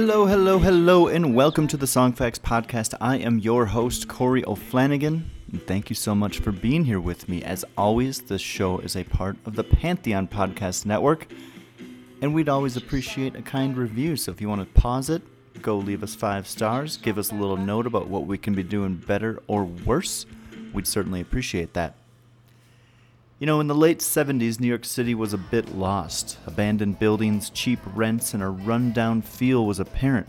[0.00, 2.94] Hello, hello, hello, and welcome to the Songfacts Podcast.
[3.02, 5.24] I am your host, Corey O'Flanagan.
[5.66, 7.42] Thank you so much for being here with me.
[7.42, 11.30] As always, this show is a part of the Pantheon Podcast Network,
[12.22, 14.16] and we'd always appreciate a kind review.
[14.16, 15.20] So if you want to pause it,
[15.60, 18.62] go leave us five stars, give us a little note about what we can be
[18.62, 20.24] doing better or worse,
[20.72, 21.99] we'd certainly appreciate that.
[23.40, 26.36] You know, in the late 70s, New York City was a bit lost.
[26.44, 30.28] Abandoned buildings, cheap rents, and a rundown feel was apparent.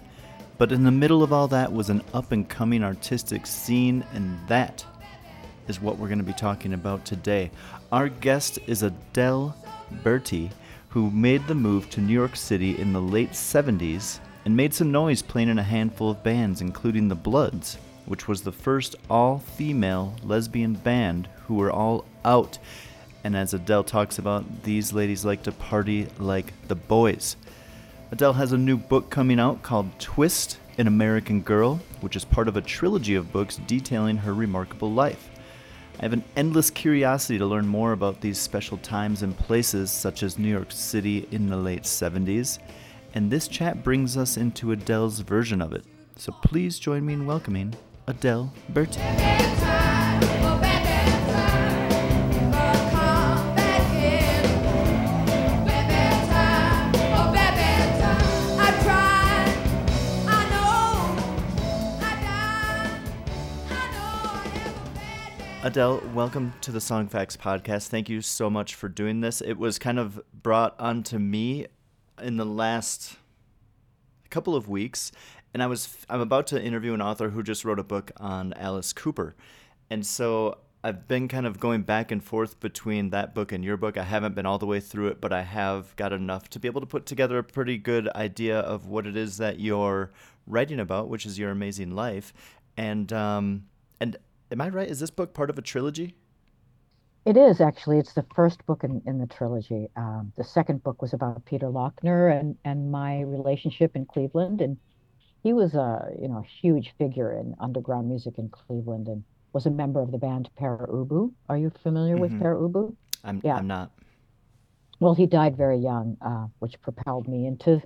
[0.57, 4.39] But in the middle of all that was an up and coming artistic scene, and
[4.47, 4.85] that
[5.67, 7.51] is what we're going to be talking about today.
[7.91, 9.57] Our guest is Adele
[10.05, 10.49] Bertei,
[10.87, 14.89] who made the move to New York City in the late 70s and made some
[14.89, 19.39] noise playing in a handful of bands, including the Bloods, which was the first all
[19.39, 22.57] female lesbian band who were all out.
[23.23, 27.35] And as Adele talks about, these ladies like to party like the boys.
[28.11, 32.47] Adele has a new book coming out called Twist An American Girl, which is part
[32.47, 35.29] of a trilogy of books detailing her remarkable life.
[35.99, 40.23] I have an endless curiosity to learn more about these special times and places, such
[40.23, 42.57] as New York City in the late 70s,
[43.13, 45.85] and this chat brings us into Adele's version of it.
[46.15, 47.75] So please join me in welcoming
[48.07, 49.60] Adele Bertei.
[65.63, 67.89] Adele, welcome to the Songfacts podcast.
[67.89, 69.41] Thank you so much for doing this.
[69.41, 71.67] It was kind of brought onto me
[72.19, 73.17] in the last
[74.31, 75.11] couple of weeks,
[75.53, 78.53] and I was I'm about to interview an author who just wrote a book on
[78.53, 79.35] Alice Cooper,
[79.91, 83.77] and so I've been kind of going back and forth between that book and your
[83.77, 83.99] book.
[83.99, 86.67] I haven't been all the way through it, but I have got enough to be
[86.67, 90.11] able to put together a pretty good idea of what it is that you're
[90.47, 92.33] writing about, which is your amazing life,
[92.77, 93.65] and um,
[93.99, 94.17] and
[94.51, 94.89] am I right?
[94.89, 96.15] Is this book part of a trilogy?
[97.25, 97.99] It is actually.
[97.99, 99.87] It's the first book in, in the trilogy.
[99.95, 104.77] Um, the second book was about Peter Laughner and, and my relationship in Cleveland, and
[105.43, 109.23] he was a you know a huge figure in underground music in Cleveland, and
[109.53, 111.31] was a member of the band Pere Ubu.
[111.47, 112.95] Are you familiar with Pere Ubu?
[113.23, 113.55] I'm Yeah.
[113.55, 113.91] I'm not.
[114.99, 117.81] Well, he died very young, uh, which propelled me into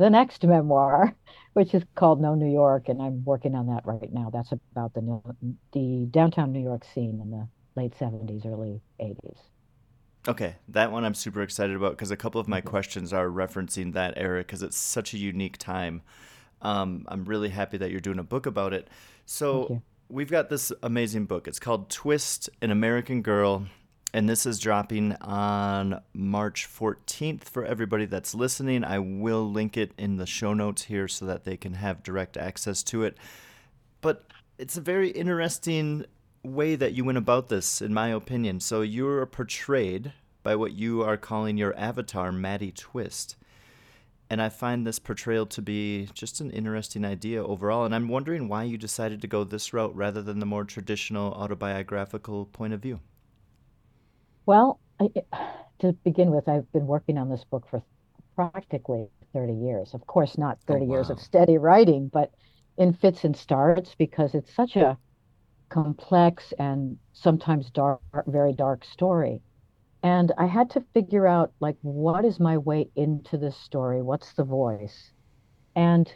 [0.00, 1.14] the next memoir,
[1.52, 4.30] which is called No New York, and I'm working on that right now.
[4.32, 7.46] That's about the New- the downtown New York scene in the
[7.76, 9.38] late 70s, early 80s.
[10.26, 13.92] Okay, that one I'm super excited about because a couple of my questions are referencing
[13.94, 16.02] that era because it's such a unique time.
[16.62, 18.88] Um, I'm really happy that you're doing a book about it.
[19.24, 21.48] So we've got this amazing book.
[21.48, 23.66] It's called Twist: An American Girl,
[24.12, 28.84] and this is dropping on March 14th for everybody that's listening.
[28.84, 32.36] I will link it in the show notes here so that they can have direct
[32.36, 33.16] access to it.
[34.00, 34.24] But
[34.58, 36.04] it's a very interesting
[36.42, 38.60] way that you went about this, in my opinion.
[38.60, 40.12] So you're portrayed
[40.42, 43.36] by what you are calling your avatar, Maddie Twist.
[44.28, 47.84] And I find this portrayal to be just an interesting idea overall.
[47.84, 51.32] And I'm wondering why you decided to go this route rather than the more traditional
[51.32, 53.00] autobiographical point of view.
[54.50, 55.10] Well, I,
[55.78, 57.84] to begin with, I've been working on this book for
[58.34, 59.94] practically 30 years.
[59.94, 62.32] Of course, not 30 years of steady writing, but
[62.76, 64.98] in fits and starts because it's such a
[65.68, 69.40] complex and sometimes dark, very dark story.
[70.02, 74.02] And I had to figure out like what is my way into this story?
[74.02, 75.12] What's the voice?
[75.76, 76.12] And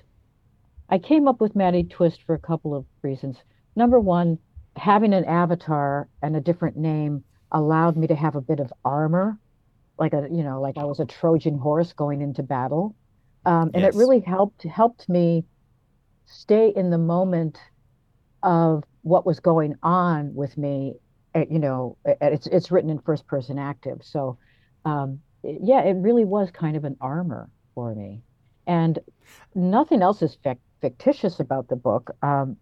[0.88, 3.36] I came up with Maddie Twist for a couple of reasons.
[3.76, 4.40] number one,
[4.74, 7.22] having an avatar and a different name
[7.52, 9.38] allowed me to have a bit of armor,
[9.98, 12.96] like a you know, like I was a Trojan horse going into battle,
[13.44, 13.94] um, and Yes.
[13.94, 15.44] it really helped helped me
[16.26, 17.58] stay in the moment
[18.42, 20.94] of what was going on with me.
[21.34, 24.38] uh, You know, uh, it's it's written in first person active, so
[24.84, 28.22] um, yeah, it really was kind of an armor for me,
[28.66, 28.98] and
[29.54, 32.10] nothing else is fic fictitious about the book.
[32.22, 32.58] Um,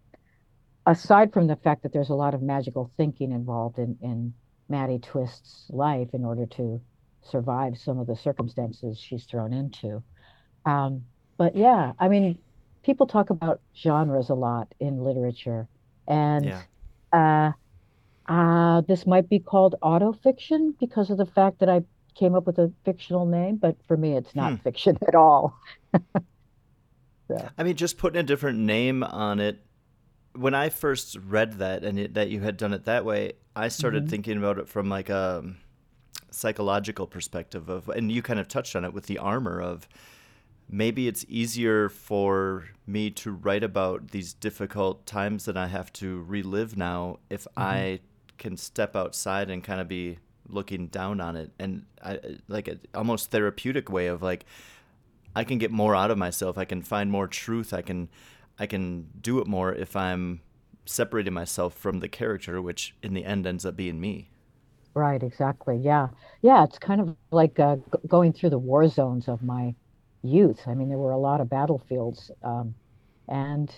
[0.85, 4.33] aside from the fact that there's a lot of magical thinking involved in in
[4.69, 6.81] Maddie Twist's life in order to
[7.23, 10.03] survive some of the circumstances she's thrown into.
[10.65, 11.05] Um,
[11.37, 12.39] but yeah, I mean,
[12.83, 15.67] people talk about genres a lot in literature,
[16.07, 16.63] and Yeah.
[17.13, 17.51] uh,
[18.27, 21.81] uh, this might be called autofiction because of the fact that I
[22.15, 24.55] came up with a fictional name, but for me, it's Hmm.
[24.55, 25.57] not fiction at all.
[27.29, 29.65] So, I mean, just putting a different name on it.
[30.35, 33.67] When I first read that and it, that you had done it that way, I
[33.67, 34.09] started mhm.
[34.09, 35.43] thinking about it from like a
[36.31, 39.87] psychological perspective of, and you kind of touched on it with the armor of
[40.69, 46.23] maybe it's easier for me to write about these difficult times that I have to
[46.23, 47.99] relive now if I
[48.37, 50.17] can step outside and kind of be
[50.49, 52.19] looking down on it and I
[52.49, 54.45] like a almost therapeutic way of like
[55.35, 56.57] I can get more out of myself.
[56.57, 57.73] I can find more truth.
[57.73, 58.09] I can
[58.59, 60.41] I can do it more if I'm
[60.85, 64.31] separating myself from the character, which in the end ends up being me.
[64.95, 65.77] Right, exactly.
[65.77, 66.09] Yeah.
[66.41, 69.75] Yeah, it's kind of like uh, g going through the war zones of my
[70.23, 70.67] youth.
[70.67, 72.75] I mean, there were a lot of battlefields, um,
[73.27, 73.69] and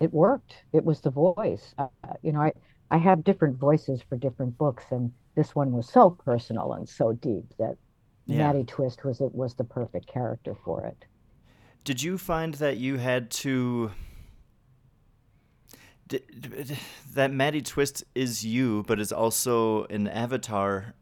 [0.00, 0.64] it worked.
[0.72, 1.74] It was the voice.
[1.78, 1.88] Uh,
[2.22, 2.52] you know, I
[2.90, 7.12] I have different voices for different books, and this one was so personal and so
[7.14, 7.78] deep that
[8.26, 8.52] Yeah.
[8.66, 11.06] Twist was it was the perfect character for it.
[11.84, 13.92] Did you find that you had to
[16.08, 16.78] did, did-
[17.14, 20.94] that Maddie Twist is you, but is also an avatar?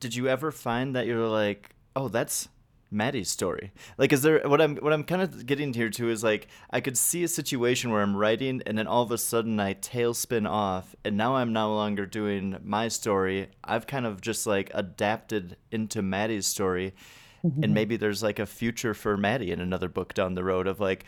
[0.00, 2.48] Did you ever find that you're like, oh, that's
[2.90, 3.72] Maddie's story?
[3.96, 6.80] Like, is there what I'm what I'm kind of getting here to is like I
[6.80, 10.48] could see a situation where I'm writing, and then all of a sudden I tailspin
[10.48, 13.48] off, and now I'm no longer doing my story.
[13.64, 16.94] I've kind of just like adapted into Maddie's story,
[17.42, 17.72] and mm-hmm.
[17.72, 21.04] maybe there's like a future for Maddie in another book down the road of like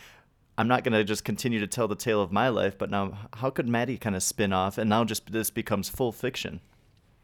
[0.61, 3.49] I'm not gonna just continue to tell the tale of my life, but now how
[3.49, 6.61] could Maddie kind of spin off and now just this becomes full fiction?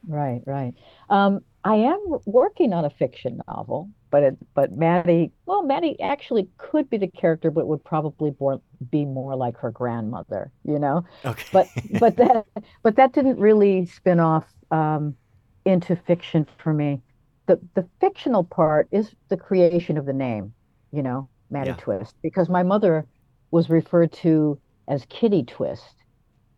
[0.08, 0.74] Right, right.
[1.10, 6.48] Um, I am working on a fiction novel, but it, but Maddie, well, Maddie actually
[6.58, 11.04] could be the character, but would probably more, be more like her grandmother, you know?
[11.26, 11.46] Okay.
[11.52, 12.46] But but that
[12.84, 15.16] but that didn't really spin off um,
[15.66, 17.02] into fiction for me.
[17.48, 20.54] The the fictional part is the creation of the name,
[20.92, 21.76] you know, Maddie Yeah.
[21.78, 23.06] Twist, because my mother
[23.52, 25.96] was referred to as Kitty Twist.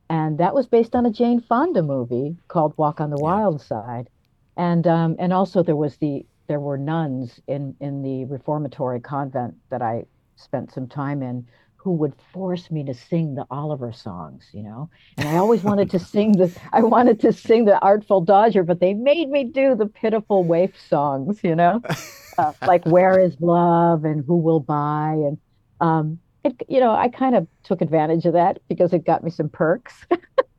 [0.09, 3.17] And that was based on a Jane Fonda movie called Walk on the.
[3.17, 4.09] Wild Side.
[4.57, 9.55] And um, and also there was the there were nuns in in the reformatory convent
[9.69, 10.05] that I
[10.35, 11.47] spent some time in
[11.77, 14.89] who would force me to sing the Oliver songs, you know.
[15.17, 18.79] And I always wanted to sing the I wanted to sing the Artful Dodger, but
[18.79, 21.81] they made me do the pitiful waif songs, you know,
[22.37, 25.37] uh, like Where is Love and Who Will Buy and
[25.79, 29.31] um, it, you know, I kind of took advantage of that because it got me
[29.31, 30.05] some perks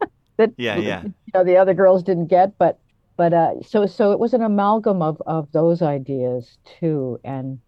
[0.38, 1.06] that Yeah, yeah.
[1.06, 2.80] you know the other girls didn't get, but
[3.16, 7.60] but uh, so so it was an amalgam of of those ideas too, and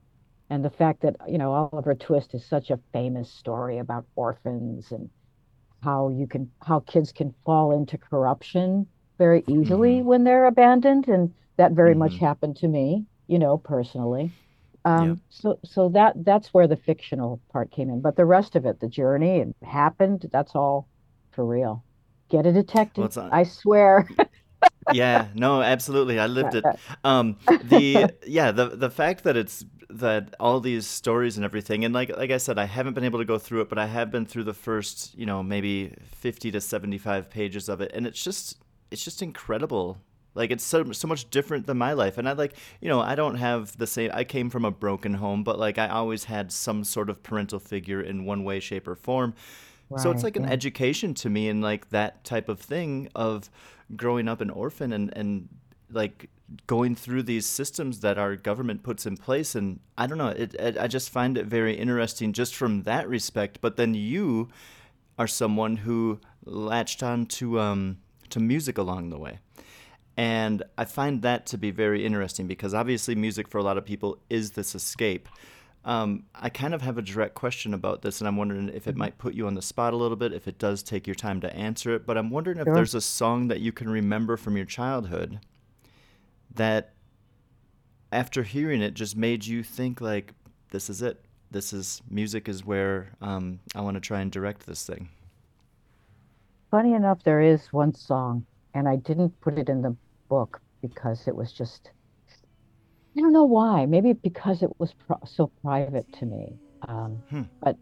[0.50, 4.92] and the fact that you know Oliver Twist is such a famous story about orphans
[4.92, 5.10] and
[5.82, 8.86] how you can how kids can fall into corruption
[9.18, 10.02] very easily Mhm.
[10.02, 12.18] when they're abandoned, and that very much Mhm.
[12.18, 14.32] happened to me, you know, personally.
[14.84, 15.14] Um, Yeah.
[15.30, 18.80] so so that that's where the fictional part came in, but the rest of it,
[18.80, 20.88] the journey, it happened, that's all
[21.32, 21.84] for real.
[22.30, 22.50] Get a
[22.96, 24.08] Well, detective, it's on- I swear.
[24.88, 26.18] yeah, no, absolutely.
[26.18, 26.74] I lived it.
[27.04, 31.94] Um, the yeah, the the fact that it's that all these stories and everything, and
[31.94, 34.10] like like I said, I haven't been able to go through it, but I have
[34.10, 38.06] been through the first, you know, maybe fifty to seventy five pages of it, and
[38.06, 38.58] it's just
[38.90, 39.98] it's just incredible.
[40.34, 43.14] Like it's so so much different than my life, and I like you know I
[43.14, 44.10] don't have the same.
[44.14, 47.58] I came from a broken home, but like I always had some sort of parental
[47.58, 49.34] figure in one way, shape, or form.
[49.94, 53.50] So it's Right, like an education to me and like that type of thing of
[53.94, 55.48] growing up an orphan and and
[55.90, 56.30] like
[56.66, 60.54] going through these systems that our government puts in place and I don't know it,
[60.54, 64.48] it I just find it very interesting just from that respect but then you
[65.18, 67.98] are someone who latched on to um
[68.30, 69.38] to music along the way
[70.16, 73.84] and I find that to be very interesting because obviously music for a lot of
[73.84, 75.28] people is this escape
[75.84, 78.94] Um, I kind of have a direct question about this, and I'm wondering if it
[78.94, 78.98] Mm-hmm.
[78.98, 81.40] might put you on the spot a little bit, if it does take your time
[81.40, 82.06] to answer it.
[82.06, 82.74] But I'm wondering if Sure.
[82.74, 85.40] there's a song that you can remember from your childhood
[86.54, 86.94] that,
[88.12, 90.34] after hearing it, just made you think like,
[90.70, 91.24] "This is it.
[91.50, 92.48] This is music.
[92.48, 95.08] Is where um, I want to try and direct this thing."
[96.72, 99.96] Funny enough, there is one song, and I didn't put it in the
[100.28, 101.90] book because it was just,
[103.16, 103.86] I don't know why.
[103.86, 106.54] Maybe because it was pro so private to me.
[106.88, 107.42] Um, Hmm.
[107.62, 107.76] But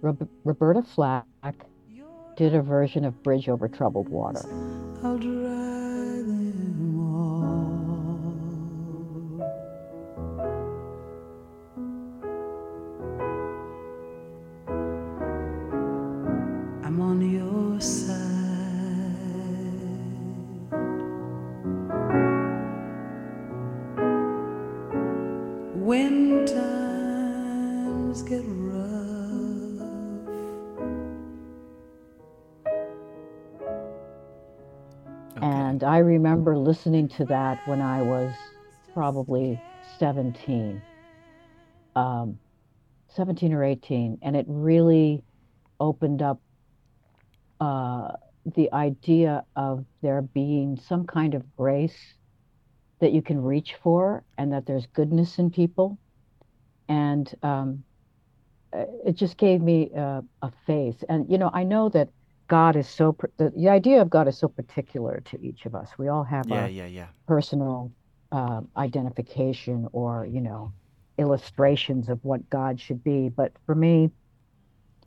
[0.00, 1.24] Rob Roberta Flack
[2.36, 4.42] did a version of Bridge Over Troubled Water.
[36.44, 38.52] Remember listening to that when I was
[38.92, 39.60] probably
[39.98, 40.82] 17,
[41.96, 42.38] um,
[43.08, 45.22] 17 or 18, and it really
[45.80, 46.40] opened up
[47.60, 48.08] uh,
[48.56, 51.96] the idea of there being some kind of grace
[53.00, 55.98] that you can reach for, and that there's goodness in people.
[56.88, 57.84] And um,
[58.72, 61.04] it just gave me uh, a faith.
[61.08, 62.10] And, you know, I know that
[62.54, 65.88] God is so, the, the idea of God is so particular to each of us.
[65.98, 67.08] We all have yeah, our yeah, yeah.
[67.26, 67.90] personal
[68.30, 70.72] uh, identification or, you know,
[71.18, 73.28] illustrations of what God should be.
[73.28, 74.10] But for me,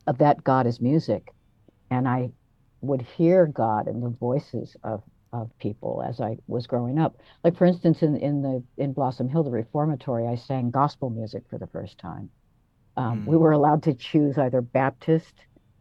[0.06, 1.22] uh, that God is music.
[1.90, 2.30] And I
[2.80, 5.02] would hear God in the voices of,
[5.32, 7.12] of people as I was growing up.
[7.44, 11.44] Like, for instance, in, in, the, in Blossom Hill, the reformatory, I sang gospel music
[11.48, 12.30] for the first time.
[12.96, 13.40] Um, We Mm.
[13.40, 15.34] were allowed to choose either Baptist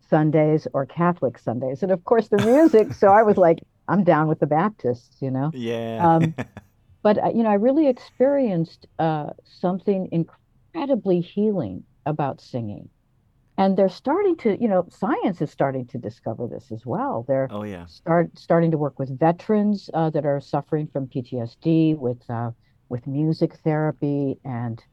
[0.10, 1.84] Sundays or Catholic Sundays.
[1.84, 2.94] And of course, the music.
[2.94, 5.52] so I was like, I'm down with the Baptists, you know?
[5.54, 6.00] Yeah.
[6.06, 6.36] Um,
[7.04, 12.90] but uh, you know, I really experienced uh, something incredibly healing about singing,
[13.58, 17.24] and they're starting to, you know, science is starting to discover this as well.
[17.28, 17.86] They're oh yeah.
[17.86, 22.52] start starting to work with veterans uh, that are suffering from PTSD, with uh,
[22.90, 24.84] with music therapy and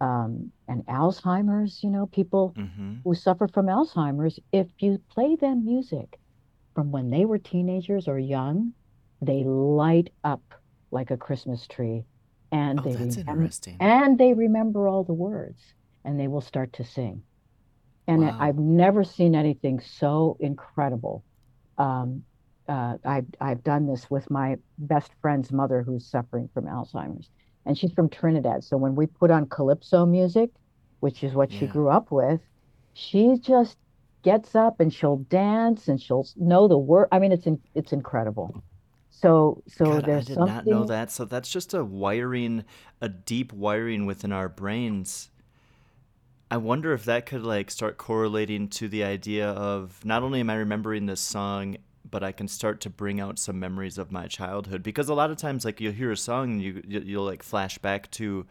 [0.00, 1.82] um, and Alzheimer's.
[1.82, 2.94] You know, people Mm-hmm.
[3.04, 4.38] who suffer from Alzheimer's.
[4.52, 6.18] If you play them music
[6.74, 8.74] from when they were teenagers or young,
[9.20, 10.42] they light up
[10.90, 12.04] like a Christmas tree,
[12.52, 13.76] and Oh, they that's remem- interesting.
[13.80, 15.60] and they remember all the words,
[16.04, 17.22] and they will start to sing.
[18.06, 18.36] And Wow.
[18.40, 21.24] I've never seen anything so incredible.
[21.78, 22.24] Um,
[22.68, 27.28] uh, I've I've done this with my best friend's mother, who's suffering from Alzheimer's,
[27.66, 28.64] and she's from Trinidad.
[28.64, 30.50] So when we put on calypso music,
[31.00, 32.40] which is what she grew up with,
[32.94, 33.76] she just
[34.22, 37.08] gets up and she'll dance and she'll know the word.
[37.12, 38.62] I mean, it's in, it's incredible.
[39.10, 41.10] So so God, I there's did not know that.
[41.10, 42.64] So that's just a wiring,
[43.00, 45.30] a deep wiring within our brains.
[46.50, 50.50] I wonder if that could like start correlating to the idea of not only am
[50.50, 51.76] I remembering this song,
[52.10, 54.82] but I can start to bring out some memories of my childhood.
[54.82, 57.42] Because a lot of times, like you'll hear a song and you you- you'll like
[57.42, 58.46] flash back to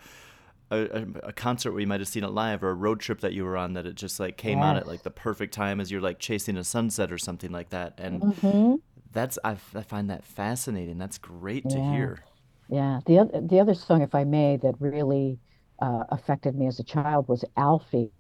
[0.71, 3.33] a, a, concert where you might have seen it live or a road trip that
[3.33, 5.91] you were on that it just like came on at like the perfect time as
[5.91, 7.93] you're like chasing a sunset or something like that.
[7.97, 8.75] And hmm
[9.11, 10.97] that's I find that fascinating.
[10.97, 12.25] That's great to hear.
[12.67, 15.39] Yeah, the other the other song, if I may, that really
[15.81, 18.11] uh, affected me as a child was Alfie,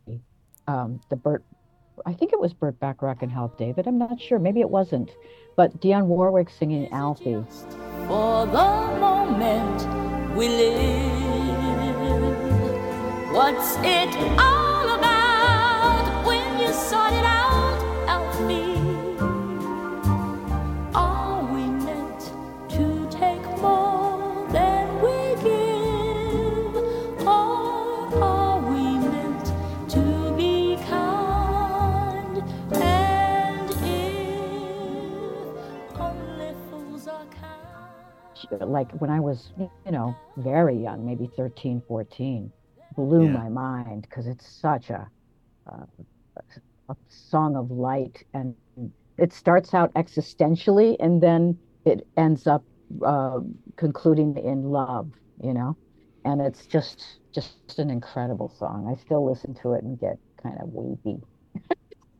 [0.67, 1.43] um, the Burt.
[2.05, 3.87] I think it was Burt Bacharach and Hal David.
[3.87, 4.39] I'm not sure.
[4.39, 5.11] Maybe it wasn't,
[5.55, 7.43] but Dionne Warwick singing Alfie.
[8.07, 11.19] for the moment we live.
[13.33, 18.68] What's it all about when you sort it out, Alfie?
[38.51, 42.53] Like when I was, you know, very young, maybe 13, 14,
[42.95, 43.33] blew Yeah.
[43.33, 45.09] my mind because it's such a,
[45.71, 45.85] uh,
[46.89, 48.55] a song of light, and
[49.17, 52.65] it starts out existentially, and then it ends up
[53.05, 53.39] uh,
[53.77, 55.77] concluding in love, you know,
[56.25, 57.03] and it's just
[57.33, 58.87] just an incredible song.
[58.91, 61.21] I still listen to it and get kind of weepy.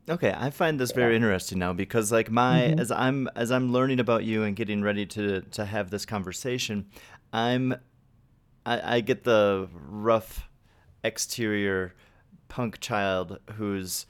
[0.10, 2.80] Okay, I find this very interesting now because like my Mhm.
[2.80, 6.88] as I'm as I'm learning about you and getting ready to to have this conversation,
[7.32, 7.75] I'm
[8.66, 10.50] I, I get the rough
[11.04, 11.94] exterior
[12.48, 14.08] punk child who's,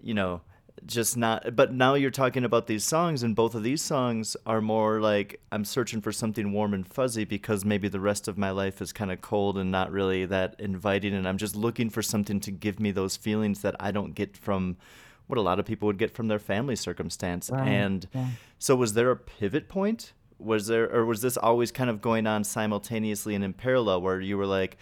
[0.00, 0.40] you know,
[0.86, 1.54] just not.
[1.54, 5.40] But now you're talking about these songs, and both of these songs are more like
[5.52, 8.92] I'm searching for something warm and fuzzy because maybe the rest of my life is
[8.92, 12.50] kind of cold and not really that inviting, and I'm just looking for something to
[12.50, 14.78] give me those feelings that I don't get from
[15.26, 17.50] what a lot of people would get from their family circumstance.
[17.50, 18.28] Right, And yeah.
[18.58, 20.12] so, was there a pivot point?
[20.38, 24.20] Was there, or was this always kind of going on simultaneously and in parallel, where
[24.20, 24.76] you were like,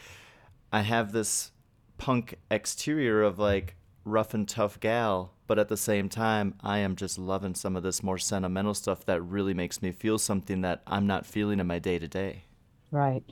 [0.72, 1.52] I have this
[1.98, 6.96] punk exterior of like rough and tough gal, but at the same time, I am
[6.96, 10.82] just loving some of this more sentimental stuff that really makes me feel something that
[10.86, 12.44] I'm not feeling in my day to day.
[12.90, 13.22] Right.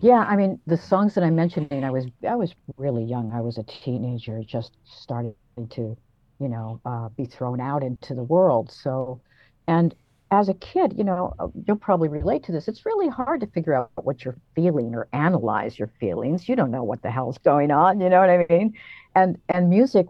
[0.00, 3.32] Yeah, I mean, the songs that I'm mentioning, I was I was really young.
[3.32, 5.34] I was a teenager, just starting
[5.70, 5.96] to,
[6.38, 8.70] you know, uh, be thrown out into the world.
[8.70, 9.22] So,
[9.68, 9.94] and
[10.30, 12.68] as a kid, you know, uh, you'll probably relate to this.
[12.68, 16.48] It's really hard to figure out what you're feeling or analyze your feelings.
[16.48, 18.74] You don't know what the hell's going on, you know what I mean?
[19.14, 20.06] And and music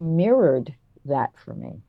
[0.00, 1.82] mirrored that for me.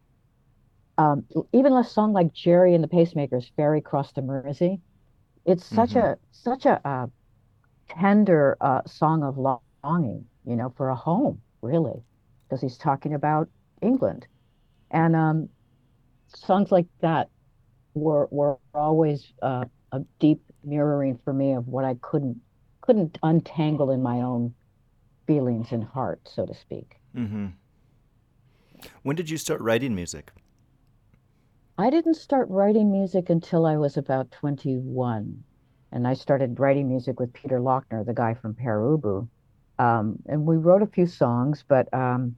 [0.97, 4.81] Um, even a song like Gerry and the Pacemakers, "Ferry Cross the Mersey,"
[5.45, 5.97] it's such Mhm.
[5.97, 7.07] a such a uh,
[7.89, 12.03] tender uh, song of longing, you know, for a home, really,
[12.49, 13.49] because he's talking about
[13.81, 14.27] England,
[14.91, 15.49] and um,
[16.27, 17.29] songs like that
[17.93, 22.39] were were always uh, a deep mirroring for me of what I couldn't
[22.81, 24.53] couldn't untangle in my own
[25.25, 26.97] feelings and heart, so to speak.
[27.15, 27.47] Mm-hmm.
[29.03, 30.31] When did you start writing music?
[31.77, 35.43] I didn't start writing music until I was about 21.
[35.91, 39.27] And I started writing music with Peter Laughner, the guy from Pere Ubu.
[39.79, 42.35] Um, and we wrote a few songs, but um,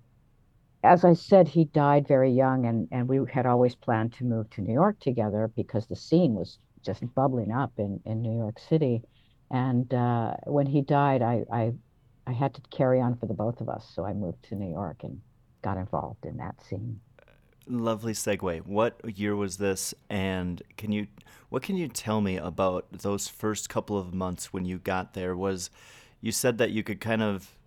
[0.83, 4.49] as I said, he died very young, and, and we had always planned to move
[4.51, 8.57] to New York together because the scene was just bubbling up in, in New York
[8.59, 9.01] City.
[9.51, 11.73] And uh, when he died, I, I,
[12.27, 13.91] I had to carry on for the both of us.
[13.93, 15.19] So I moved to New York and
[15.61, 16.99] got involved in that scene.
[17.67, 18.65] Lovely segue.
[18.65, 19.93] What year was this?
[20.09, 21.07] And can you,
[21.49, 25.35] what can you tell me about those first couple of months when you got there?
[25.35, 25.69] Was
[26.21, 27.57] you said that you could kind of,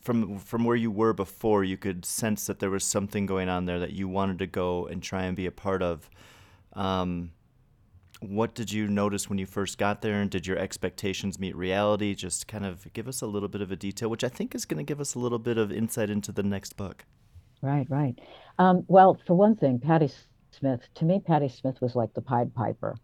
[0.00, 3.66] from from where you were before, you could sense that there was something going on
[3.66, 6.08] there that you wanted to go and try and be a part of.
[6.74, 7.32] Um,
[8.20, 12.14] what did you notice when you first got there, and did your expectations meet reality?
[12.14, 14.66] Just kind of give us a little bit of a detail, which I think is
[14.66, 17.04] going to give us a little bit of insight into the next book.
[17.62, 18.18] Right, right.
[18.58, 20.10] Um, well, for one thing, Patti
[20.50, 22.96] Smith, to me, Patti Smith was like the Pied Piper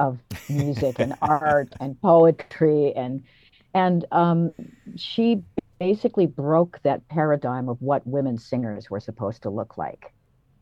[0.00, 3.22] of music and art and poetry and
[3.74, 4.52] and um,
[4.96, 5.42] she
[5.78, 10.12] basically broke that paradigm of what women singers were supposed to look like,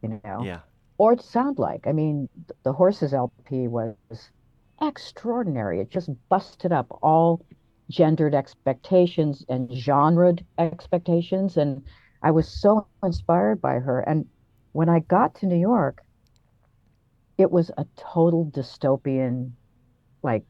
[0.02, 0.61] you know, Yeah.
[0.98, 1.87] or sound like.
[1.87, 2.29] I mean,
[2.64, 3.96] the Horses LP was
[4.83, 5.81] extraordinary.
[5.81, 7.42] It just busted up all
[7.90, 11.57] gendered expectations and genred expectations.
[11.57, 11.83] And
[12.22, 14.00] I was so inspired by her.
[14.00, 14.26] And
[14.72, 16.02] when I got to New York,
[17.38, 19.52] it was a total dystopian,
[20.22, 20.44] like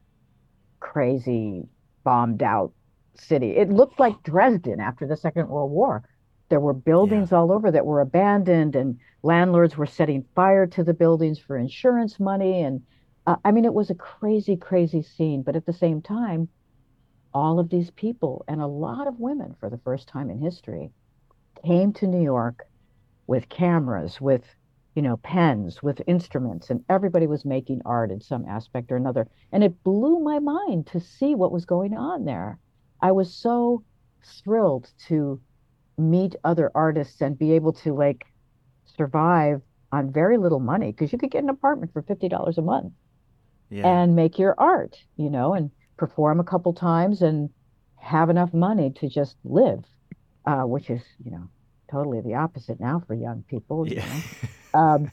[0.81, 1.68] crazy,
[2.05, 2.72] bombed out
[3.18, 3.57] city.
[3.57, 6.02] It looked like Dresden after the Second World War.
[6.48, 10.94] There were buildings all over that were abandoned, and landlords were setting fire to the
[10.94, 12.62] buildings for insurance money.
[12.62, 12.83] And
[13.26, 15.42] uh, I mean, it was a crazy, crazy scene.
[15.42, 16.48] But at the same time,
[17.35, 20.90] all of these people and a lot of women for the first time in history
[21.64, 22.66] came to New York
[23.26, 24.44] with cameras, with
[24.96, 29.29] you know, pens, with instruments, and everybody was making art in some aspect or another.
[29.52, 32.59] And it blew my mind to see what was going on there.
[33.00, 33.85] I was so
[34.44, 35.40] thrilled to
[35.98, 38.24] meet other artists and be able to like
[38.96, 42.92] survive on very little money because you could get an apartment for $50 a month
[43.70, 43.87] Yeah.
[43.88, 47.50] and make your art, you know, and perform a couple times and
[47.96, 49.85] have enough money to just live,
[50.46, 51.48] uh, which is, you know,
[51.90, 53.87] totally the opposite now for young people.
[53.88, 54.20] You yeah.
[54.74, 55.11] Um,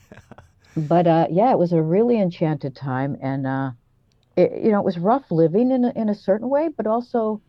[0.76, 3.70] but uh, yeah, it was a really enchanted time, and uh,
[4.36, 7.42] it, you know, it was rough living in a, in a certain way, but also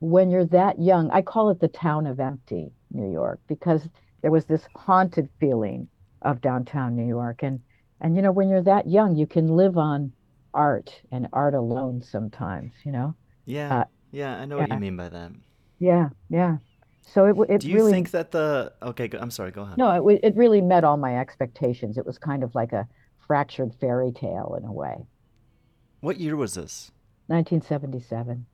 [0.00, 3.88] when you're that young, I call it the town of empty New York because
[4.22, 5.88] there was this haunted feeling
[6.22, 7.60] of downtown New York, and
[8.00, 10.12] and you know, when you're that young, you can live on
[10.52, 13.14] art and art alone sometimes, you know.
[13.44, 13.80] Yeah.
[13.80, 15.32] Uh, yeah, I know what you mean by that.
[15.78, 16.56] Yeah, yeah.
[17.02, 19.08] So it it Do you really think that the okay?
[19.08, 19.50] Go, I'm sorry.
[19.50, 19.78] Go ahead.
[19.78, 21.98] no, it it really met all my expectations.
[21.98, 22.88] It was kind of like a
[23.26, 25.06] fractured fairy tale in a way.
[26.00, 26.90] What year was this?
[27.26, 28.46] 1977.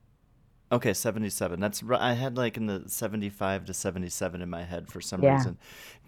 [0.73, 1.61] Okay, 77.
[1.61, 5.23] That's ri- I had like in the 75 to 77 in my head for some
[5.23, 5.37] Yeah.
[5.37, 5.59] reason.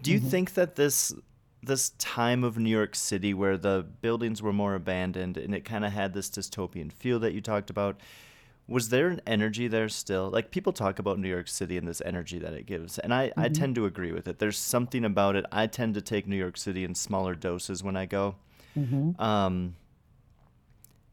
[0.01, 0.29] Do you Mhm.
[0.29, 1.13] think that this
[1.61, 5.83] this time of New York City where the buildings were more abandoned and it kind
[5.83, 7.99] of had this dystopian feel that you talked about
[8.65, 10.29] Was there an energy there still?
[10.29, 13.31] Like people talk about New York City and this energy that it gives, and I,
[13.35, 14.37] I tend to agree with it.
[14.37, 15.43] There's something about it.
[15.51, 18.35] I tend to take New York City in smaller doses when I go.
[19.17, 19.75] Um,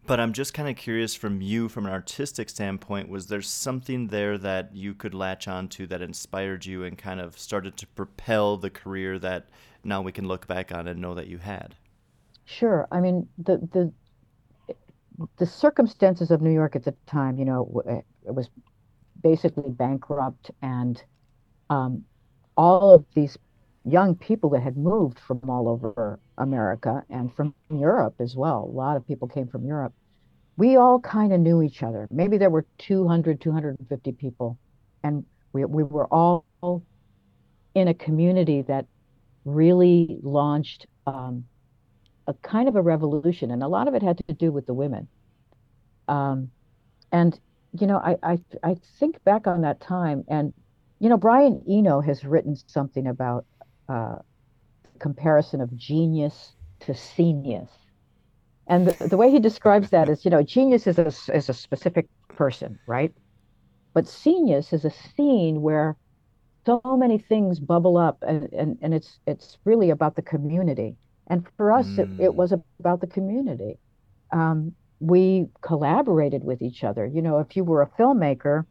[0.06, 4.08] but I'm just kind of curious from you, from an artistic standpoint, was there something
[4.08, 8.56] there that you could latch onto that inspired you and kind of started to propel
[8.56, 9.46] the career that
[9.84, 11.74] now we can look back on and know that you had?
[12.44, 12.86] Sure.
[12.92, 13.92] I mean, the the
[15.38, 17.82] the circumstances of New York at the time, you know,
[18.26, 18.48] it was
[19.22, 21.02] basically bankrupt, and
[21.70, 22.04] um,
[22.56, 23.36] all of these
[23.86, 28.64] young people that had moved from all over America and from Europe as well.
[28.64, 29.94] A lot of people came from Europe.
[30.56, 32.08] We all kind of knew each other.
[32.10, 34.58] Maybe there were 200, 250 people,
[35.02, 36.44] and we we were all
[37.74, 38.86] in a community that
[39.44, 40.86] really launched.
[41.06, 41.44] Um,
[42.26, 44.74] a kind of a revolution, and a lot of it had to do with the
[44.74, 45.06] women.
[46.08, 46.50] Um,
[47.12, 47.38] and
[47.78, 50.52] you know, I, I I think back on that time, and
[50.98, 53.44] you know, Brian Eno has written something about
[53.88, 54.16] uh,
[54.98, 57.70] comparison of genius to scenius,
[58.66, 61.54] and the, the way he describes that is, you know, genius is a is a
[61.54, 63.14] specific person, right?
[63.94, 65.96] But scenius is a scene where
[66.66, 70.96] so many things bubble up, and and, and it's it's really about the community.
[71.28, 73.78] And for us, it, it was about the community.
[74.32, 77.06] Um, we collaborated with each other.
[77.06, 78.64] You know, if you were a filmmaker,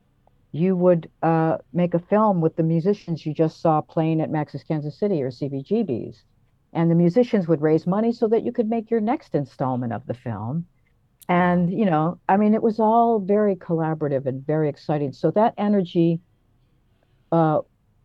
[0.56, 4.63] you would uh, make a film with the musicians you just saw playing at Max's
[4.63, 6.24] Kansas City or CBGB's.
[6.72, 10.06] And the musicians would raise money so that you could make your next installment of
[10.06, 10.65] the film.
[11.28, 15.12] And, you know, I mean, it was all very collaborative and very exciting.
[15.12, 16.22] So that energy,
[17.34, 17.60] uh,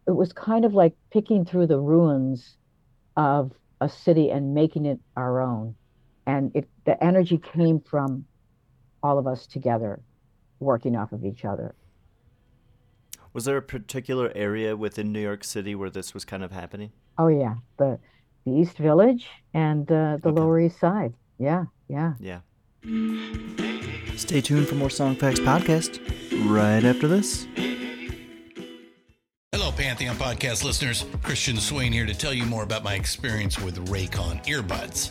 [0.09, 2.57] it was kind of like picking through the ruins
[3.17, 5.77] of a city and making it our own.
[6.27, 8.25] And it the energy came from
[9.05, 10.01] all of us together,
[10.59, 11.77] working off of each other.
[13.33, 16.93] Was there a particular area within New York City where this was kind of happening?
[17.19, 17.99] Oh yeah, the
[18.45, 20.41] the East Village and uh, the Okay.
[20.41, 21.15] Lower East Side.
[21.39, 22.15] Yeah, yeah.
[22.19, 22.41] Yeah.
[24.17, 26.01] Stay tuned for more Songfacts podcast
[26.51, 27.47] right after this.
[29.53, 31.05] Hello, Pantheon podcast listeners.
[31.23, 35.11] Christian Swain here to tell you more about my experience with Raycon earbuds.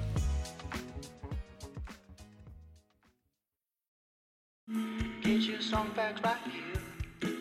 [5.71, 6.37] Get song facts right
[7.21, 7.31] here.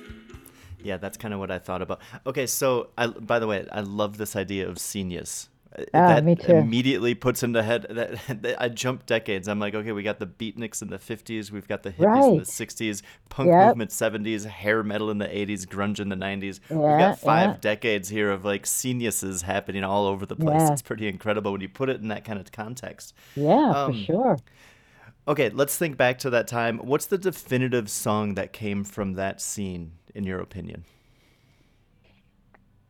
[0.84, 2.00] Yeah, that's kind of what I thought about.
[2.26, 5.48] Okay, so I, by the way, I love this idea of scenius.
[5.76, 6.52] Uh, Ah, that me too.
[6.52, 9.48] immediately puts into head that, that I jumped decades.
[9.48, 12.38] I'm like, okay, we got the beatniks in the 50s, we've got the hippies in
[12.38, 13.66] the 60s, punk Yep.
[13.68, 16.60] movement 70s, hair metal in the 80s, grunge in the 90s.
[16.70, 17.56] we've got five yeah.
[17.60, 20.60] decades here of like sceniuses happening all over the place.
[20.60, 20.72] Yeah.
[20.72, 23.12] It's pretty incredible when you put it in that kind of context.
[23.34, 24.38] Yeah, Um, for sure.
[25.30, 26.78] Okay, let's think back to that time.
[26.78, 30.84] What's the definitive song that came from that scene, in your opinion?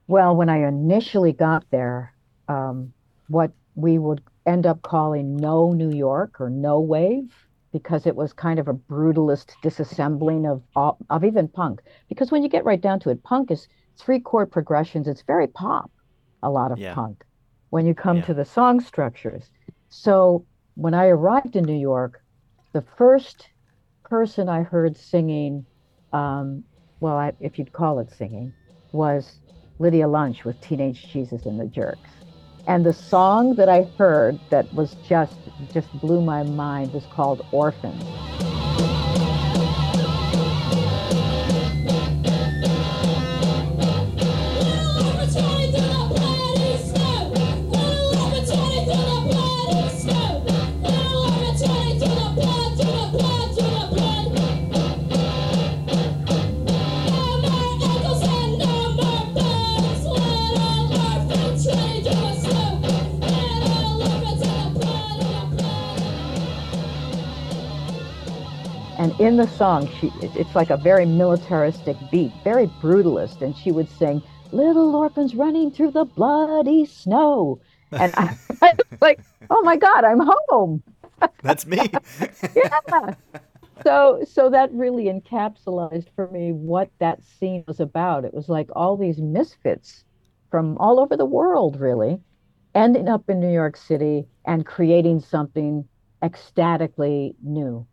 [0.06, 2.14] Well, when I initially got there,
[2.48, 2.94] um,
[3.28, 7.30] what we would end up calling No New York or No Wave,
[7.74, 11.82] because it was kind of a brutalist disassembling of all, of even punk.
[12.08, 15.06] Because when you get right down to it, punk is three chord progressions.
[15.08, 15.90] It's very pop,
[16.42, 16.94] a lot of Yeah.
[16.94, 17.22] punk.
[17.68, 18.22] When you come Yeah.
[18.22, 19.50] to the song structures,
[19.90, 22.19] so when I arrived in New York,
[22.72, 23.48] the first
[24.04, 25.66] person I heard singing
[26.12, 26.64] um,
[27.00, 28.52] well, I, if you'd call it singing,
[28.92, 29.40] was
[29.78, 32.10] Lydia Lunch with Teenage Jesus and the Jerks.
[32.66, 35.36] And the song that I heard that was just
[35.72, 37.98] just blew my mind was called Orphan.
[69.20, 73.88] In the song, she it's like a very militaristic beat, very brutalist, and she would
[73.90, 77.60] sing, "Little orphans running through the bloody snow,"
[77.92, 80.82] and I, I was like, "Oh my God, I'm home."
[81.42, 81.90] That's me.
[82.56, 83.14] yeah.
[83.84, 88.24] So so that really encapsulated for me what that scene was about.
[88.24, 90.02] It was like all these misfits
[90.50, 92.20] from all over the world, really,
[92.74, 95.86] ending up in New York City and creating something
[96.22, 97.86] ecstatically new.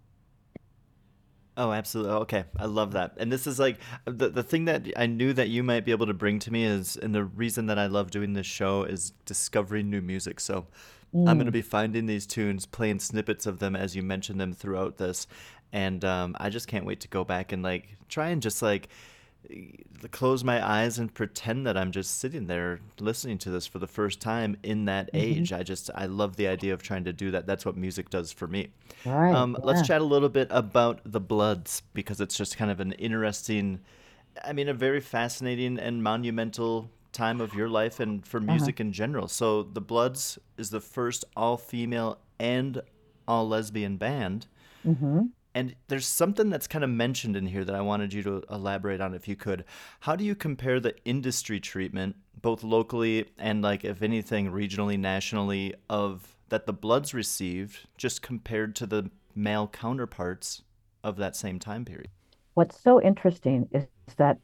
[1.57, 2.13] Oh, absolutely.
[2.13, 2.43] Okay.
[2.57, 3.15] I love that.
[3.17, 6.05] And this is like the the thing that I knew that you might be able
[6.05, 9.11] to bring to me is and the reason that I love doing this show is
[9.25, 10.39] discovering new music.
[10.39, 10.67] So
[11.15, 14.53] I'm going to be finding these tunes, playing snippets of them as you mention them
[14.53, 15.25] throughout this.
[15.73, 18.89] And um, I just can't wait to go back and like try and just like
[20.11, 23.87] close my eyes and pretend that I'm just sitting there listening to this for the
[23.87, 25.51] first time in that age.
[25.53, 27.47] I just I love the idea of trying to do that.
[27.47, 28.69] That's what music does for me.
[29.05, 29.33] Right.
[29.33, 29.65] Um, yeah.
[29.65, 33.79] Let's chat a little bit about the Bloods because it's just kind of an interesting,
[34.43, 38.91] I mean, a very fascinating and monumental time of your life and for music in
[38.91, 39.27] general.
[39.27, 42.81] So the Bloods is the first all-female and
[43.27, 44.47] all-lesbian band.
[44.83, 45.21] hmm
[45.57, 49.01] And there's something that's kind of mentioned in here that I wanted you to elaborate
[49.01, 49.65] on if you could.
[50.01, 55.73] How do you compare the industry treatment, both locally and like if anything regionally, nationally,
[55.89, 60.61] of that the Bloods received just compared to the male counterparts
[61.03, 62.11] of that same time period?
[62.53, 64.37] What's so interesting is that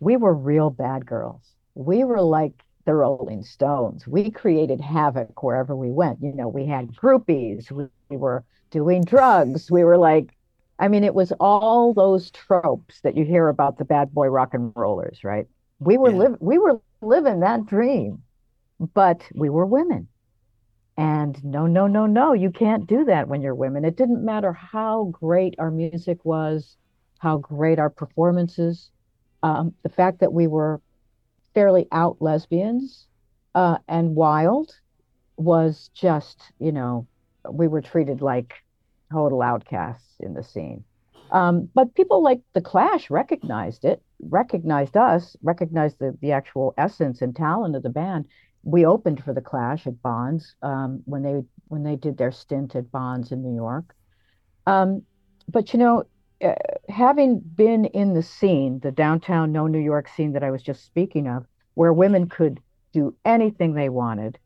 [0.00, 1.54] we were real bad girls.
[1.76, 4.06] We were like the Rolling Stones.
[4.06, 6.18] We created havoc wherever we went.
[6.20, 9.70] You know, we had groupies, we, we were doing drugs.
[9.70, 10.34] We were like,
[10.78, 14.54] I mean, it was all those tropes that you hear about the bad boy rock
[14.54, 15.46] and rollers, right?
[15.80, 16.12] We were Yeah.
[16.12, 18.24] live we were living that dream,
[18.94, 20.08] but we were women.
[20.96, 23.84] And no, no, no, no, you can't do that when you're women.
[23.84, 26.76] It didn't matter how great our music was,
[27.18, 28.90] how great our performances,
[29.42, 30.80] um, the fact that we were
[31.54, 33.06] fairly out lesbians
[33.54, 34.72] uh, and wild
[35.36, 37.06] was just, you know,
[37.50, 38.54] we were treated like
[39.10, 40.84] total outcasts in the scene.
[41.30, 47.20] Um, but people like The Clash recognized it, recognized us, recognized the, the actual essence
[47.20, 48.26] and talent of the band.
[48.62, 52.74] We opened for The Clash at Bonds um, when they when they did their stint
[52.74, 53.94] at Bonds in New York.
[54.66, 55.02] Um,
[55.48, 56.04] but you know,
[56.42, 56.54] uh,
[56.88, 60.84] having been in the scene, the downtown no New York scene that I was just
[60.84, 62.60] speaking of, where women could
[62.92, 64.38] do anything they wanted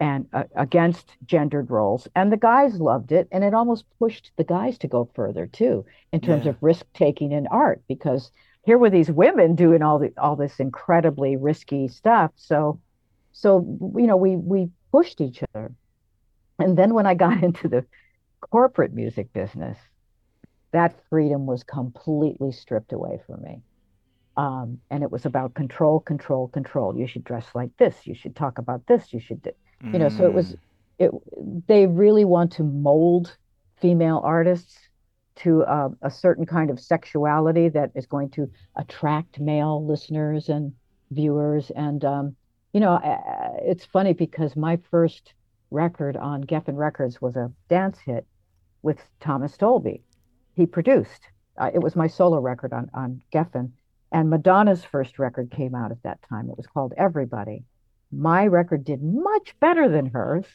[0.00, 4.44] and uh, against gendered roles, and the guys loved it, and it almost pushed the
[4.44, 6.50] guys to go further too in terms Yeah.
[6.50, 8.30] of risk taking in art because
[8.64, 12.32] here were these women doing all the all this incredibly risky stuff.
[12.36, 12.80] So,
[13.32, 13.60] so
[13.96, 15.72] you know, we we pushed each other,
[16.58, 17.86] and then when I got into the
[18.50, 19.78] corporate music business,
[20.72, 23.62] that freedom was completely stripped away from me.
[24.36, 26.96] Um, and it was about control, control, control.
[26.96, 28.06] You should dress like this.
[28.06, 29.12] You should talk about this.
[29.12, 30.08] You should, do- you know.
[30.08, 30.56] So it was,
[30.98, 31.10] it.
[31.66, 33.36] They really want to mold
[33.80, 34.78] female artists
[35.36, 40.72] to uh, a certain kind of sexuality that is going to attract male listeners and
[41.10, 41.70] viewers.
[41.76, 42.36] And um,
[42.72, 43.00] you know,
[43.62, 45.34] it's funny because my first
[45.70, 48.26] record on Geffen Records was a dance hit
[48.82, 50.02] with Thomas Dolby.
[50.54, 51.28] He produced.
[51.58, 53.72] Uh, it was my solo record on on Geffen,
[54.12, 56.50] and Madonna's first record came out at that time.
[56.50, 57.64] It was called Everybody.
[58.12, 60.46] My record did much better than hers,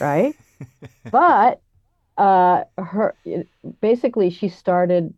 [0.00, 0.36] right?
[1.10, 1.60] but
[2.18, 3.16] uh, her
[3.80, 5.14] basically she started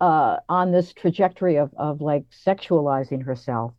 [0.00, 3.74] uh, on this trajectory of of like sexualizing herself,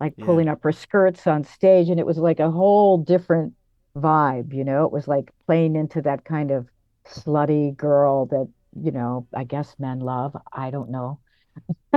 [0.00, 0.24] like Yeah.
[0.26, 3.54] pulling up her skirts on stage, and it was like a whole different
[3.96, 4.54] vibe.
[4.54, 6.68] You know, it was like playing into that kind of
[7.08, 8.48] slutty girl that
[8.82, 10.36] you know I guess men love.
[10.52, 11.20] I don't know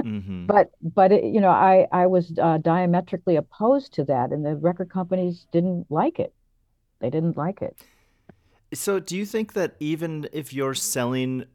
[0.02, 4.46] hmm but but it, you know I I was uh, diametrically opposed to that, and
[4.46, 6.34] the record companies didn't like it.
[7.00, 7.78] They didn't like it.
[8.74, 11.46] So, do you think that even if you're selling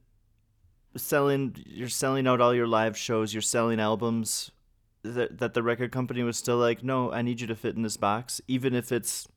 [0.96, 4.50] selling you're selling out all your live shows, you're selling albums
[5.02, 7.82] that that the record company was still like, "No, I need you to fit in
[7.82, 9.28] this box even if it's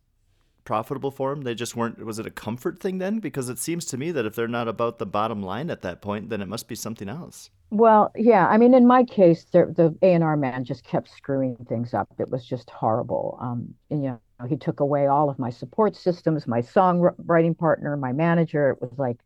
[0.66, 3.20] profitable for them." They just weren't was it a comfort thing then?
[3.20, 6.02] Because it seems to me that if they're not about the bottom line at that
[6.02, 7.50] point, then it must be something else.
[7.72, 8.48] Well, yeah.
[8.48, 11.94] I mean, in my case, the the A and R man just kept screwing things
[11.94, 12.08] up.
[12.20, 13.38] It was just horrible.
[13.42, 17.98] Um, and, you know, he took away all of my support systems, my songwriting partner,
[17.98, 18.70] my manager.
[18.72, 19.18] It was like,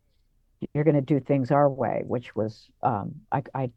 [0.73, 3.71] you're going to do things our way, which was, um, I, I,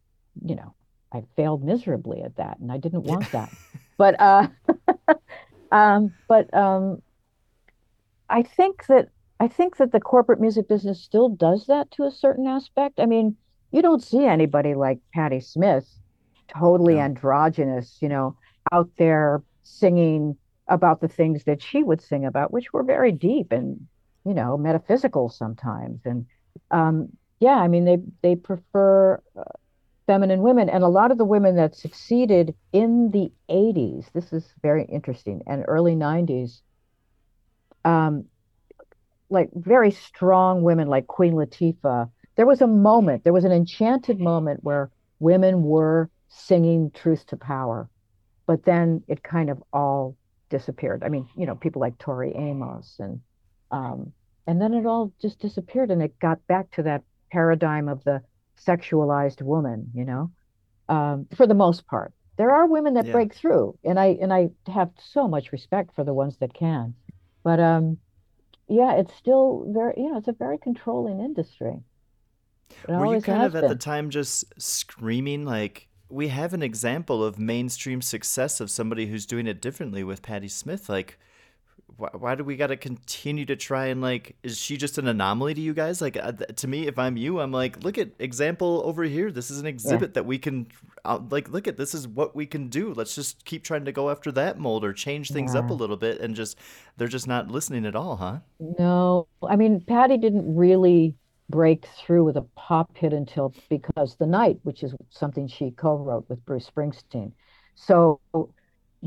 [0.45, 0.75] you know,
[1.13, 3.51] I failed miserably at that, and I didn't want that.
[3.99, 4.49] But, uh,
[5.71, 7.03] um, but um,
[8.29, 9.09] I think that
[9.41, 13.01] I think that the corporate music business still does that to a certain aspect.
[13.01, 13.37] I mean
[13.73, 15.89] you don't see anybody like Patti Smith,
[16.49, 17.01] totally No.
[17.01, 18.37] androgynous, you know,
[18.73, 20.37] out there singing
[20.69, 23.89] about the things that she would sing about, which were very deep and,
[24.25, 26.01] you know, metaphysical sometimes.
[26.05, 26.27] And
[26.71, 27.09] um,
[27.41, 29.43] yeah, I mean, they they prefer uh,
[30.07, 34.11] feminine women, and a lot of the women that succeeded in the '80s.
[34.13, 36.63] This is very interesting, and early '90s.
[37.85, 38.27] Um,
[39.31, 42.11] like very strong women like Queen Latifah.
[42.37, 44.91] There was a moment, there was an enchanted moment where
[45.21, 47.89] women were singing truth to power,
[48.47, 50.17] but then it kind of all
[50.51, 51.03] disappeared.
[51.03, 53.21] I mean, you know, people like Tori Amos and
[53.71, 54.13] um,
[54.47, 58.23] and then it all just disappeared and it got back to that paradigm of the
[58.67, 60.31] sexualized woman, you know,
[60.89, 62.13] um, for the most part.
[62.37, 63.13] There are women that Yeah.
[63.13, 66.95] break through, and I and I have so much respect for the ones that can.
[67.43, 67.99] But um,
[68.69, 71.81] yeah, it's still very, you know, it's a very controlling industry.
[72.89, 77.25] It Were you kind of at the time just screaming like we have an example
[77.25, 81.19] of mainstream success of somebody who's doing it differently with Patti Smith like
[81.97, 85.07] why, why do we got to continue to try and like is she just an
[85.07, 86.01] anomaly to you guys?
[86.01, 89.31] Like uh, th- to me if i'm you i'm like look at example over here.
[89.31, 90.67] This is an exhibit that we can
[91.05, 92.93] uh, like look at this is what we can do.
[92.95, 95.97] Let's just keep trying to go after that mold or change things up a little
[95.97, 96.59] bit and just
[96.97, 98.39] they're just not listening at all huh?
[98.79, 101.15] No, I mean, Patti didn't really
[101.49, 106.25] break through with a pop hit until Because the Night, which is something she co-wrote
[106.29, 107.33] with Bruce Springsteen.
[107.75, 108.21] So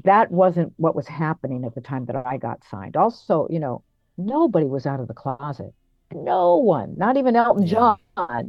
[0.03, 2.97] that wasn't what was happening at the time that I got signed.
[2.97, 3.84] Also, you know,
[4.17, 5.73] nobody was out of the closet.
[6.13, 7.65] No one, not even Elton.
[7.65, 7.97] John,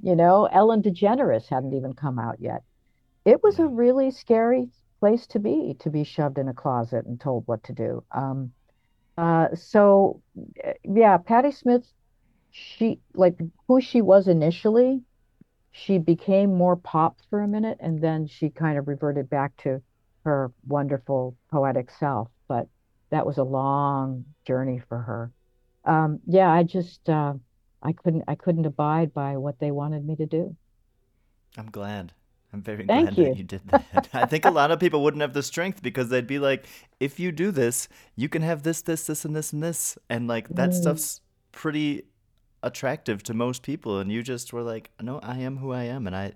[0.02, 2.62] you know, Ellen DeGeneres hadn't even come out yet.
[3.24, 4.68] It was a really scary
[5.00, 8.04] place to be, to be shoved in a closet and told what to do.
[8.12, 8.52] Um,
[9.16, 10.20] uh, so
[10.64, 11.86] uh, yeah, Patti Smith,
[12.50, 15.02] she like who she was initially,
[15.72, 19.82] she became more pop for a minute and then she kind of reverted back to
[20.26, 22.28] her wonderful poetic self.
[22.48, 22.68] But
[23.10, 25.32] that was a long journey for her.
[25.84, 27.34] Um, yeah, I just uh,
[27.82, 30.56] I couldn't I couldn't abide by what they wanted me to do.
[31.56, 32.12] I'm glad.
[32.52, 33.24] I'm very Thank glad you.
[33.24, 34.08] that you did that.
[34.14, 36.66] I think a lot of people wouldn't have the strength because they'd be like,
[37.00, 39.98] if you do this, you can have this, this, this, and this, and this.
[40.08, 40.74] And like that Mm.
[40.74, 41.20] stuff's
[41.52, 42.04] pretty
[42.62, 43.98] attractive to most people.
[43.98, 46.06] And you just were like, no, I am who I am.
[46.06, 46.32] And I,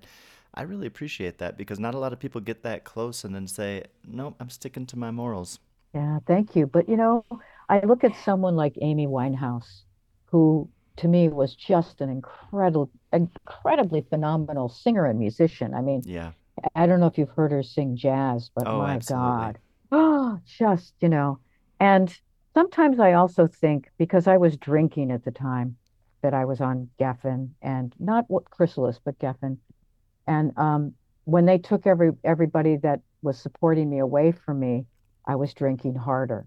[0.55, 3.47] I really appreciate that because not a lot of people get that close and then
[3.47, 5.59] say, no, I'm sticking to my morals.
[5.95, 6.67] Yeah, thank you.
[6.67, 7.25] But you know,
[7.69, 9.83] I look at someone like Amy Winehouse,
[10.27, 15.75] who to me was just an incredible, incredibly phenomenal singer and musician.
[15.75, 16.33] I mean, Yeah.
[16.75, 19.55] I don't know if you've heard her sing jazz, but Oh, my absolutely.
[19.55, 19.59] God.
[19.93, 21.41] Oh, just, you know.
[21.81, 22.15] And
[22.55, 25.77] sometimes I also think because I was drinking at the time
[26.23, 29.59] that I was on Geffen and not what Chrysalis, but Geffen.
[30.31, 34.87] And um, when they took every everybody that was supporting me away from me,
[35.27, 36.47] I was drinking harder.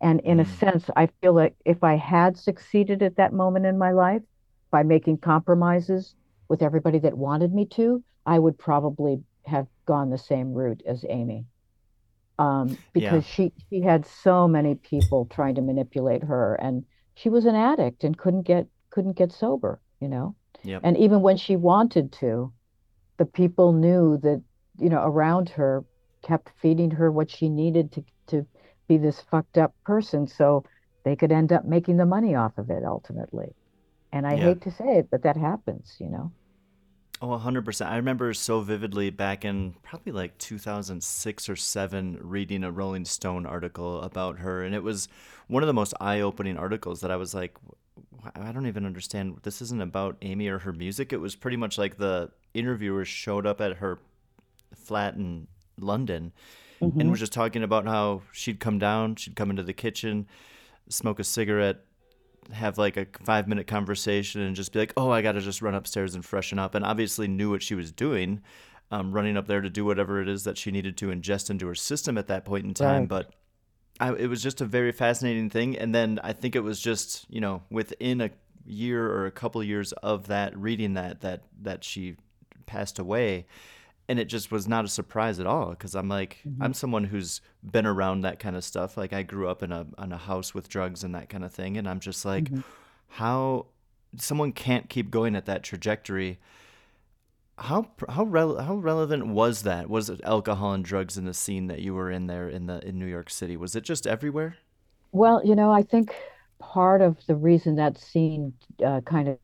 [0.00, 0.58] And in a Mm.
[0.62, 4.22] sense, I feel like if I had succeeded at that moment in my life
[4.70, 6.14] by making compromises
[6.48, 11.04] with everybody that wanted me to, I would probably have gone the same route as
[11.08, 11.46] Amy.
[12.38, 12.82] Um, Yeah.
[12.92, 17.54] because she she had so many people trying to manipulate her, and she was an
[17.54, 20.34] addict and couldn't get couldn't get sober, you know.
[20.64, 20.80] Yep.
[20.84, 22.52] And even when she wanted to,
[23.18, 24.42] the people knew that,
[24.78, 25.84] you know, around her
[26.22, 28.46] kept feeding her what she needed to to
[28.88, 30.64] be this fucked up person so
[31.04, 33.54] they could end up making the money off of it ultimately.
[34.12, 34.38] And I Yeah.
[34.38, 36.32] hate to say it, but that happens, you know.
[37.22, 37.90] Oh, 100%.
[37.90, 43.46] I remember so vividly back in probably like 2006 or 7 reading a Rolling Stone
[43.46, 45.08] article about her and it was
[45.46, 47.56] one of the most eye-opening articles that I was like
[48.34, 51.12] I don't even understand this isn't about Amy or her music.
[51.12, 53.98] It was pretty much like the interviewers showed up at her
[54.74, 55.46] flat in
[55.78, 56.32] London
[56.80, 57.10] and Mhm.
[57.10, 60.26] was just talking about how she'd come down, she'd come into the kitchen,
[60.88, 61.84] smoke a cigarette,
[62.52, 65.62] have like a five minute conversation and just be like, oh, I got to just
[65.62, 66.74] run upstairs and freshen up.
[66.74, 68.42] And obviously knew what she was doing,
[68.90, 71.66] um, running up there to do whatever it is that she needed to ingest into
[71.66, 73.02] her system at that point in time.
[73.02, 73.08] Right.
[73.08, 73.30] But
[73.98, 75.78] I, it was just a very fascinating thing.
[75.78, 78.30] And then I think it was just, you know, within a
[78.66, 82.16] year or a couple years of that reading that, that, that she
[82.66, 83.46] passed away.
[84.06, 87.40] And it just was not a surprise at all because I'm like I'm someone who's
[87.62, 88.98] been around that kind of stuff.
[88.98, 91.52] Like I grew up in a in a house with drugs and that kind of
[91.52, 92.50] thing, and I'm just like,
[93.08, 93.66] how
[94.18, 96.38] someone can't keep going at that trajectory.
[97.56, 99.88] How how rel- how relevant was that?
[99.88, 102.86] Was it alcohol and drugs in the scene that you were in there in the
[102.86, 103.56] in New York City?
[103.56, 104.56] Was it just everywhere?
[105.12, 106.14] Well, you know, I think
[106.58, 108.52] part of the reason that scene
[108.84, 109.38] uh, kind of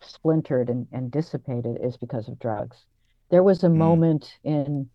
[0.00, 2.84] splintered and, and dissipated is because of drugs.
[3.30, 4.88] There was a moment in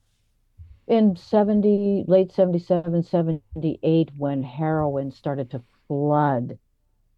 [0.87, 6.59] in 70, late 77, 78 when heroin started to flood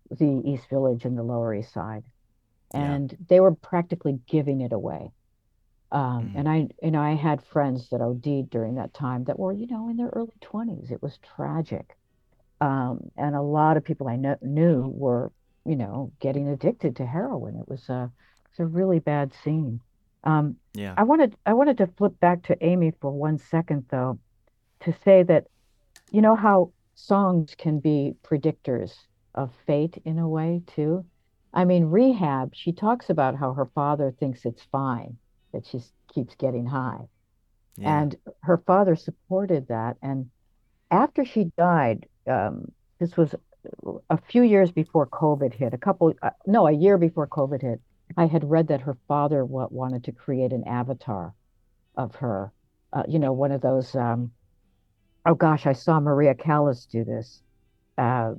[0.09, 2.03] the East Village and the Lower East Side.
[2.73, 2.93] Yeah.
[2.93, 5.11] And they were practically giving it away.
[5.91, 9.53] Um, and I, you know, I had friends that OD'd during that time that were,
[9.53, 10.91] you know, in their early 20s.
[10.91, 11.97] It was tragic.
[12.59, 15.31] Um, and a lot of people I kno- knew were,
[15.67, 17.57] you know, getting addicted to heroin.
[17.57, 18.09] It was a,
[18.49, 19.81] it's a really bad scene.
[20.23, 20.93] Um, Yeah.
[20.97, 24.17] I wanted, I wanted to flip back to Amy for one second, though,
[24.79, 25.47] to say that,
[26.11, 28.93] you know, how songs can be predictors
[29.35, 31.05] of fate in a way, too.
[31.53, 35.17] I mean, Rehab, she talks about how her father thinks it's fine
[35.53, 35.79] that she
[36.13, 37.07] keeps getting high.
[37.77, 38.01] Yeah.
[38.01, 39.97] And her father supported that.
[40.01, 40.29] And
[40.89, 43.35] after she died, um, this was
[44.09, 47.81] a few years before COVID hit, a couple, uh, no, a year before COVID hit.
[48.15, 51.33] I had read that her father wa- wanted to create an avatar
[51.95, 52.51] of her,
[52.93, 53.95] uh, you know, one of those.
[53.95, 54.31] Um,
[55.25, 57.41] oh gosh, I saw Maria Callas do this.
[57.97, 58.33] Uh,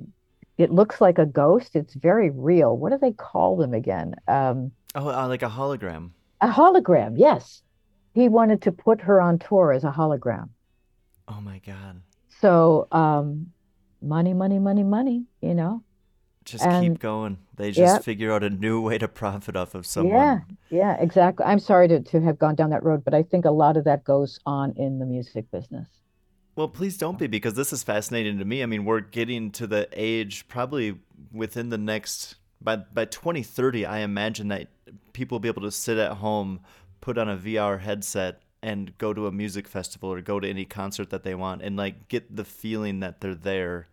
[0.57, 1.75] it looks like a ghost.
[1.75, 2.75] It's very real.
[2.75, 4.15] What do they call them again?
[4.27, 6.11] Um, oh, uh, like a hologram.
[6.41, 7.13] a hologram.
[7.17, 7.61] Yes,
[8.13, 10.49] he wanted to put her on tour as a hologram.
[11.27, 12.01] Oh my God.
[12.41, 13.51] So, um,
[14.01, 15.25] money, money, money, money.
[15.41, 15.83] You know.
[16.45, 17.37] Just And- keep going.
[17.57, 20.15] They just figure out a new way to profit off of someone.
[20.15, 20.39] Yeah,
[20.69, 21.45] yeah, exactly.
[21.45, 23.83] I'm sorry to, to have gone down that road, but I think a lot of
[23.83, 25.89] that goes on in the music business.
[26.55, 28.63] Well, please don't be because this is fascinating to me.
[28.63, 30.99] I mean, we're getting to the age probably
[31.33, 34.67] within the next by by 2030, I imagine that
[35.13, 36.61] people will be able to sit at home,
[37.01, 40.65] put on a VR headset and go to a music festival or go to any
[40.65, 43.87] concert that they want and like get the feeling that they're there.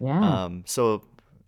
[0.00, 0.44] Yeah.
[0.44, 1.02] Um so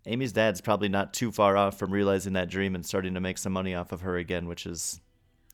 [0.05, 3.37] Amy's dad's probably not too far off from realizing that dream and starting to make
[3.37, 4.99] some money off of her again, which is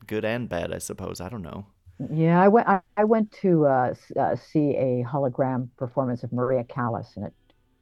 [0.06, 1.20] good and bad, I suppose.
[1.20, 1.66] I don't know.
[2.12, 2.68] Yeah, I went.
[2.96, 7.34] I, went to uh, uh, see a hologram performance of Maria Callas, and it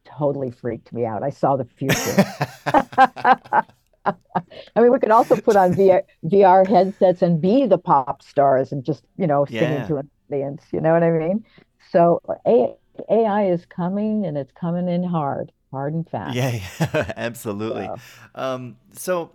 [0.06, 1.22] totally freaked me out.
[1.22, 2.24] I saw the future.
[4.76, 8.72] I mean, we could also put on VR, VR headsets and be the pop stars
[8.72, 9.86] and just, you know, singing Yeah.
[9.86, 10.64] to an audience.
[10.72, 11.46] You know what I mean?
[11.92, 12.76] So A,
[13.10, 16.40] AI is coming, and it's coming in hard, hard and fast.
[16.40, 17.92] Yeah, yeah, absolutely.
[17.92, 18.02] Wow.
[18.34, 19.32] Um, so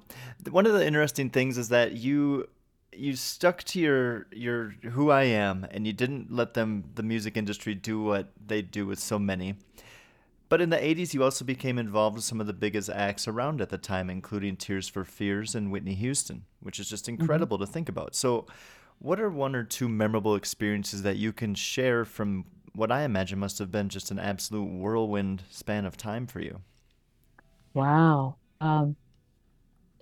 [0.51, 2.49] one of the interesting things is that you
[2.93, 7.37] you stuck to your your who I am, and you didn't let them the music
[7.37, 9.55] industry do what they do with so many.
[10.51, 13.61] But in the 80s, you also became involved with some of the biggest acts around
[13.61, 17.67] at the time, including Tears for Fears and Whitney Houston, which is just incredible to
[17.67, 18.17] think about.
[18.17, 18.47] So,
[18.99, 23.39] what are one or two memorable experiences that you can share from what I imagine
[23.39, 26.61] must have been just an absolute whirlwind span of time for you?
[27.73, 28.35] Wow.
[28.61, 28.97] Um,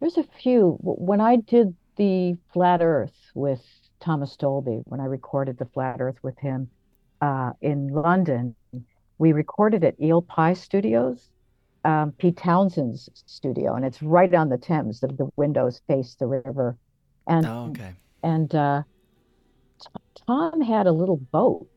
[0.01, 0.79] there's a few.
[0.81, 3.63] When I did the Flat Earth with
[4.01, 6.71] Thomas Dolby, when I recorded the Flat Earth with him
[7.21, 8.55] uh, in London,
[9.19, 11.29] we recorded at Eel Pie Studios,
[11.85, 15.01] um, Pete Townshend's studio, and it's right on the Thames.
[15.01, 16.77] The, the windows face the river,
[17.27, 17.95] and Oh, okay.
[18.23, 18.83] and uh,
[20.27, 21.69] Tom had a little boat,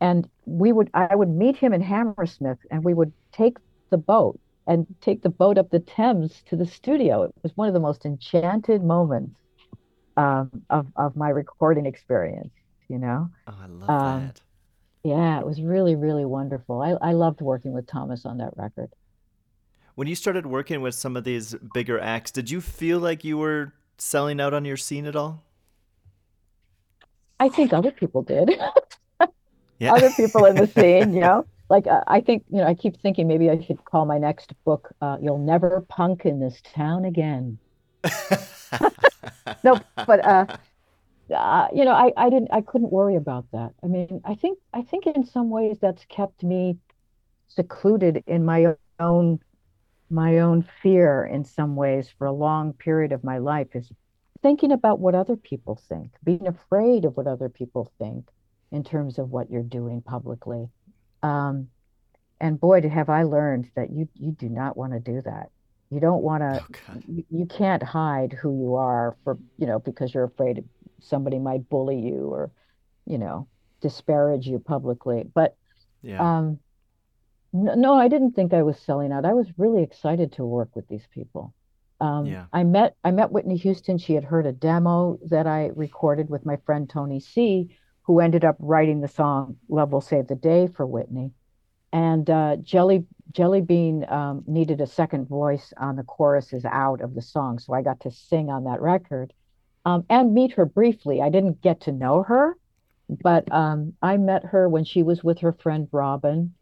[0.00, 3.58] and we would I would meet him in Hammersmith, and we would take
[3.90, 7.22] the boat and take the boat up the Thames to the studio.
[7.24, 9.34] It was one of the most enchanted moments
[10.16, 12.52] um, of of my recording experience.
[12.88, 14.40] You know, Oh, I love Um, that.
[15.04, 16.80] Yeah, it was really really wonderful.
[16.82, 18.90] I I loved working with Thomas on that record.
[19.94, 23.36] When you started working with some of these bigger acts, did you feel like you
[23.36, 25.42] were selling out on your scene at all?
[27.40, 28.50] I think other people did.
[29.80, 29.92] Yeah.
[29.92, 31.46] other people in the scene, you know.
[31.68, 34.52] Like uh, I think, you know, I keep thinking maybe I should call my next
[34.64, 37.58] book uh, "You'll Never Punk in This Town Again."
[39.64, 40.46] No, but uh,
[41.34, 43.72] uh, you know, I I didn't I couldn't worry about that.
[43.82, 46.78] I mean, I think I think in some ways that's kept me
[47.48, 49.40] secluded in my own
[50.10, 53.92] my own fear in some ways for a long period of my life is
[54.42, 58.28] thinking about what other people think, being afraid of what other people think
[58.70, 60.68] in terms of what you're doing publicly.
[61.22, 61.68] Um,
[62.40, 65.50] and boy, have I learned that you you do not want to do that.
[65.90, 66.62] You don't want to.
[66.62, 67.04] Okay.
[67.08, 70.64] You, you can't hide who you are for you know because you're afraid
[71.00, 72.50] somebody might bully you or
[73.06, 73.48] you know
[73.80, 75.24] disparage you publicly.
[75.32, 75.56] But
[76.02, 76.20] Yeah.
[76.38, 76.58] um,
[77.52, 79.24] no, no, I didn't think I was selling out.
[79.24, 81.54] I was really excited to work with these people.
[82.00, 82.46] Um, Yeah.
[82.52, 83.98] I met I met Whitney Houston.
[83.98, 87.68] She had heard a demo that I recorded with my friend Tony C,
[88.02, 91.32] who ended up writing the song "Love Will Save the Day" for Whitney.
[91.92, 97.14] And uh, Jelly Jelly Bean um, needed a second voice on the choruses out of
[97.14, 99.32] the song, so I got to sing on that record
[99.88, 101.22] um, and meet her briefly.
[101.22, 102.58] I didn't get to know her,
[103.22, 106.52] but um, I met her when she was with her friend Robin,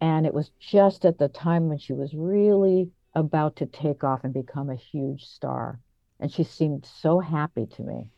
[0.00, 4.24] and it was just at the time when she was really about to take off
[4.24, 5.78] and become a huge star.
[6.20, 8.08] And she seemed so happy to me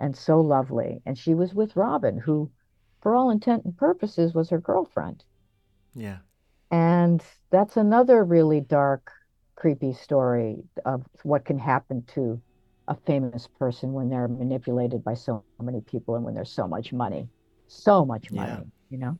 [0.00, 1.00] and so lovely.
[1.06, 2.50] And she was with Robin, who,
[3.00, 5.22] for all intent and purposes, was her girlfriend.
[5.94, 6.18] Yeah.
[6.72, 9.12] And that's another really dark,
[9.54, 12.40] creepy story of what can happen to
[12.88, 16.92] a famous person when they're manipulated by so many people and when there's so much
[16.92, 17.28] money,
[17.68, 18.60] so much Yeah.
[18.60, 19.18] money, you know?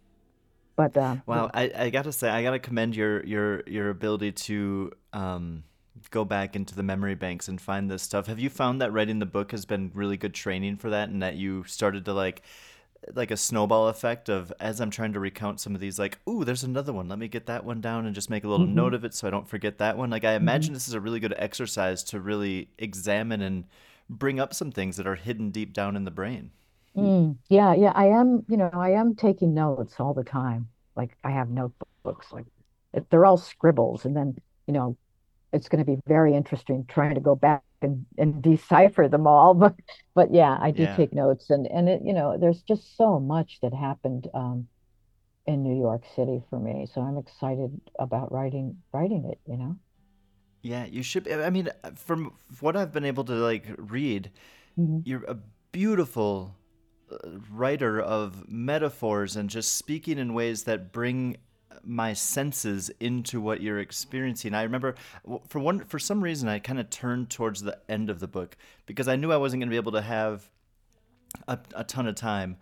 [0.77, 4.93] But uh, Wow, I, I gotta say, I gotta commend your your your ability to
[5.13, 5.65] um,
[6.11, 8.27] go back into the memory banks and find this stuff.
[8.27, 11.23] Have you found that writing the book has been really good training for that, and
[11.23, 12.43] that you started to like
[13.15, 16.45] like a snowball effect of as I'm trying to recount some of these, like, ooh,
[16.45, 17.09] there's another one.
[17.09, 18.67] Let me get that one down and just make a little Mhm.
[18.67, 20.11] note of it so I don't forget that one.
[20.11, 20.71] Like, I Mhm.
[20.73, 23.65] imagine this is a really good exercise to really examine and
[24.11, 26.51] bring up some things that are hidden deep down in the brain.
[26.97, 30.69] Mm, yeah, yeah, I am, you know, I am taking notes all the time.
[30.97, 32.47] Like I have notebooks, like
[33.11, 34.37] they're all scribbles, and then,
[34.67, 34.97] you know,
[35.53, 39.55] it's going to be very interesting trying to go back and, and decipher them all.
[39.65, 39.77] But
[40.15, 40.89] but yeah, I do Yeah.
[40.89, 44.69] take notes, and and it, you know, there's just so much that happened um,
[45.47, 49.77] in New York City for me, so I'm excited about writing writing it, you know.
[50.63, 51.25] Yeah, you should.
[51.25, 54.31] be- I mean, from what I've been able to like read,
[54.77, 55.05] Mhm.
[55.05, 55.37] you're a
[55.73, 56.57] beautiful
[57.13, 57.17] uh,
[57.51, 61.37] writer of metaphors and just speaking in ways that bring
[61.85, 64.55] my senses into what you're experiencing.
[64.55, 64.95] I remember
[65.49, 68.57] for one for some reason I kind of turned towards the end of the book
[68.87, 70.49] because I knew I wasn't going to be able to have
[71.47, 72.57] a, a ton of time.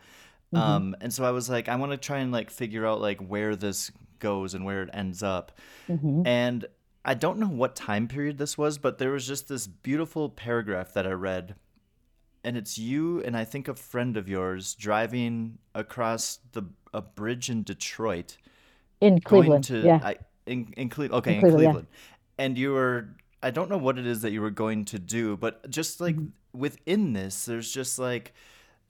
[0.54, 0.58] Mhm.
[0.58, 3.20] Um, and so I was like, I want to try and like figure out like
[3.20, 5.58] where this goes and where it ends up.
[5.88, 6.26] Mhm.
[6.26, 6.66] And
[7.04, 10.92] I don't know what time period this was, but there was just this beautiful paragraph
[10.94, 11.54] that I read.
[12.42, 16.62] And it's you and I think a friend of yours driving across the
[16.94, 18.36] a bridge in Detroit,
[19.00, 20.16] In Cleveland, to yeah, I
[20.46, 21.18] in in Cleveland.
[21.18, 21.70] Okay, in in Cleveland, yeah.
[21.70, 21.86] Cleveland.
[22.38, 23.08] And you were
[23.42, 26.16] I don't know what it is that you were going to do, but just like
[26.16, 26.30] Mhm.
[26.52, 28.32] within this, there's just like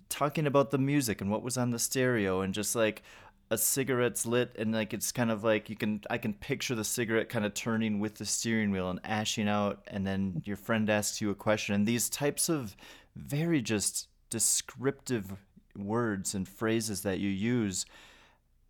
[0.08, 3.02] talking about the music and what was on the stereo and just like
[3.50, 6.84] a cigarette's lit and like it's kind of like you can I can picture the
[6.84, 10.88] cigarette kind of turning with the steering wheel and ashing out and then your friend
[10.90, 12.76] asks you a question and these types of
[13.16, 15.36] very just descriptive
[15.76, 17.84] words and phrases that you use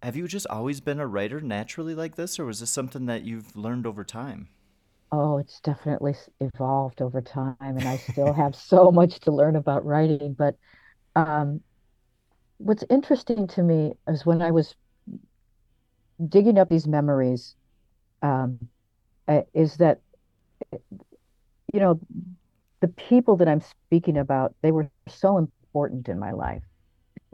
[0.02, 3.24] have you just always been a writer naturally like this or was this something that
[3.24, 4.48] you've learned over time
[5.12, 9.84] Oh, it's definitely evolved over time, and I still have so much to learn about
[9.84, 10.34] writing.
[10.34, 10.56] But
[11.16, 11.62] um,
[12.58, 14.76] what's interesting to me is when I was
[16.28, 17.54] digging up these memories,
[18.22, 18.58] um,
[19.28, 20.00] uh, is that,
[21.72, 22.00] you know,
[22.80, 26.62] the people that I'm speaking about, they were so important in my life.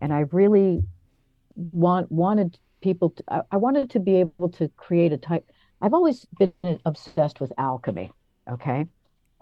[0.01, 0.83] And I really
[1.55, 5.49] want wanted people to, I, I wanted to be able to create a type.
[5.81, 6.53] I've always been
[6.85, 8.13] obsessed with alchemy.
[8.51, 8.87] Okay.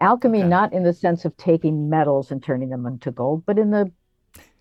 [0.00, 0.48] Alchemy, Okay.
[0.48, 3.90] not in the sense of taking metals and turning them into gold, but in the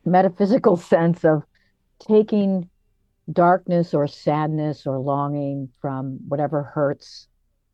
[0.06, 1.44] metaphysical sense of
[2.00, 2.70] taking
[3.32, 7.28] darkness or sadness or longing from whatever hurts,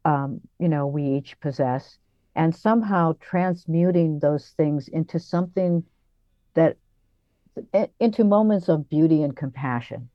[0.04, 1.98] um, you know, we each possess,
[2.36, 5.84] and somehow transmuting those things into something
[6.54, 6.78] that
[8.00, 10.10] into moments of beauty and compassion.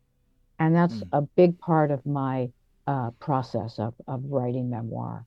[0.59, 1.09] And that's Mm.
[1.13, 2.51] a big part of my
[2.87, 5.27] uh, process of, of writing memoir.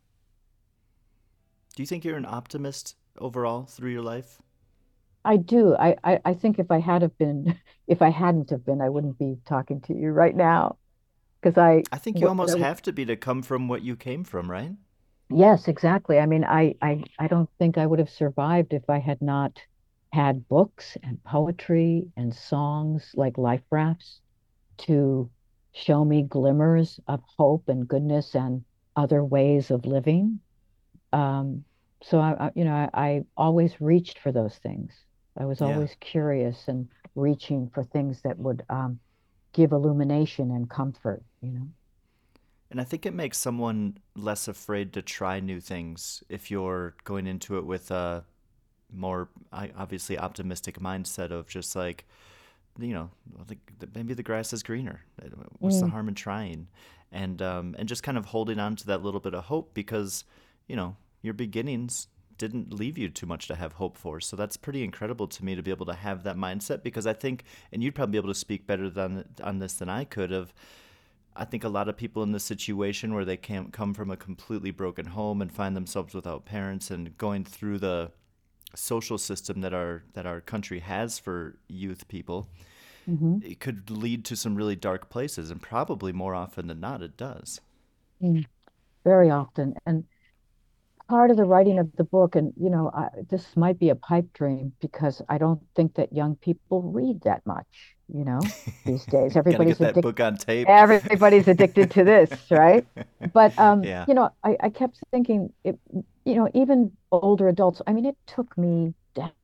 [1.75, 4.41] do you think you're an optimist overall through your life
[5.25, 5.73] I do.
[5.75, 7.57] I, I, I think if I had have been,
[7.87, 10.77] if I hadn't have been, I wouldn't be talking to you right now.
[11.41, 13.95] Because I, I think you what- almost have to be to come from what you
[13.95, 14.73] came from right
[15.29, 16.19] Yes, exactly.
[16.19, 19.57] I mean, I, I, I don't think I would have survived if I had not
[20.13, 24.21] had books and poetry and songs like Life Rafts
[24.79, 25.31] to
[25.73, 30.39] show me glimmers of hope and goodness and other ways of living.
[31.13, 31.65] Um,
[32.03, 34.93] so I, I you know, I, I always reached for those things.
[35.37, 35.67] I was Yeah.
[35.67, 38.99] always curious and reaching for things that would um,
[39.53, 41.69] give illumination and comfort, you know.
[42.71, 47.27] And I think it makes someone less afraid to try new things if you're going
[47.27, 48.25] into it with a
[48.93, 52.05] more obviously optimistic mindset of just like,
[52.79, 53.09] you know,
[53.47, 55.01] the, the, maybe the grass is greener.
[55.59, 55.91] What's the Mm.
[55.91, 56.67] harm in trying?
[57.11, 60.23] And um, and just kind of holding on to that little bit of hope because,
[60.67, 62.07] you know, your beginnings
[62.39, 64.19] didn't leave you too much to have hope for.
[64.19, 67.13] So that's pretty incredible to me to be able to have that mindset because I
[67.13, 70.31] think, and you'd probably be able to speak better than on this than I could
[70.31, 70.53] of.
[71.35, 74.17] I think a lot of people in this situation where they can't come from a
[74.17, 78.11] completely broken home and find themselves without parents and going through the
[78.75, 82.49] social system that our that our country has for youth people,
[83.07, 87.01] hmm it could lead to some really dark places, and probably more often than not,
[87.03, 87.61] it does.
[89.05, 89.75] Very often.
[89.85, 90.05] And
[91.09, 93.95] part of the writing of the book, and you know, I, this might be a
[93.95, 98.53] pipe dream because I don't think that young people read that much, you know,
[98.85, 99.35] these days.
[99.35, 100.01] Everybody's get that addicted.
[100.01, 100.77] book on tape.
[100.77, 102.85] Everybody's addicted to this, right?
[103.33, 104.07] But um, Yeah.
[104.07, 105.79] you know, I, I kept thinking it,
[106.25, 108.93] you know, even older adults, I mean, it took me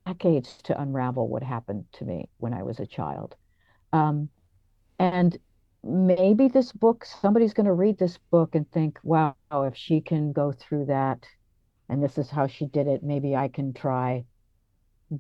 [0.06, 3.36] decades to unravel what happened to me when I was a child.
[3.94, 4.30] Um,
[4.98, 5.38] and
[5.84, 10.32] maybe this book, somebody's going to read this book and think, wow, if she can
[10.32, 11.26] go through that
[11.88, 14.26] and this is how she did it, maybe I can try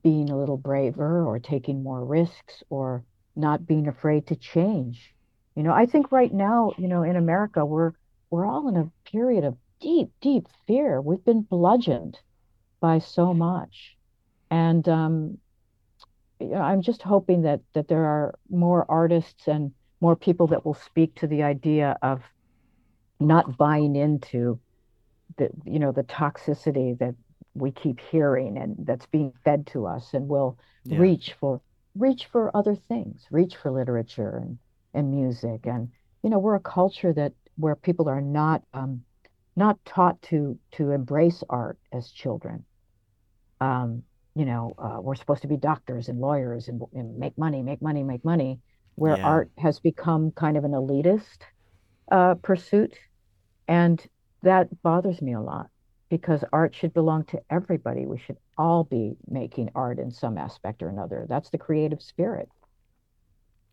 [0.04, 3.04] being a little braver or taking more risks or
[3.36, 5.14] not being afraid to change.
[5.56, 7.94] You know, I think right now, you know, in America, we're
[8.30, 11.02] we're all in a period of deep, deep fear.
[11.02, 12.20] We've been bludgeoned
[12.82, 13.98] by so much.
[14.52, 15.38] And um,
[16.40, 19.72] you know, I'm just hoping that that there are more artists and
[20.02, 22.22] more people that will speak to the idea of
[23.20, 24.60] not buying into
[25.38, 27.16] the you know the toxicity that
[27.54, 31.00] we keep hearing and that's being fed to us and will Yeah.
[31.00, 31.62] reach for
[31.96, 34.60] reach for other things reach for literature and
[34.94, 35.90] and music and
[36.24, 39.04] you know we're a culture that where people are not um
[39.66, 42.66] not taught to to embrace art as children
[43.62, 44.04] um
[44.36, 47.82] you know uh, we're supposed to be doctors and lawyers and, and make money make
[47.82, 48.60] money make money
[48.96, 49.26] where Yeah.
[49.36, 51.40] art has become kind of an elitist
[52.12, 52.94] uh, pursuit
[53.68, 53.98] and
[54.44, 55.68] that bothers me a lot
[56.10, 58.06] because art should belong to everybody.
[58.06, 61.28] We should all be making art in some aspect or another.
[61.30, 62.50] That's the creative spirit.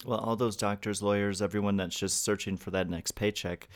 [0.04, 3.68] Well, all those doctors, lawyers, everyone that's just searching for that next paycheck,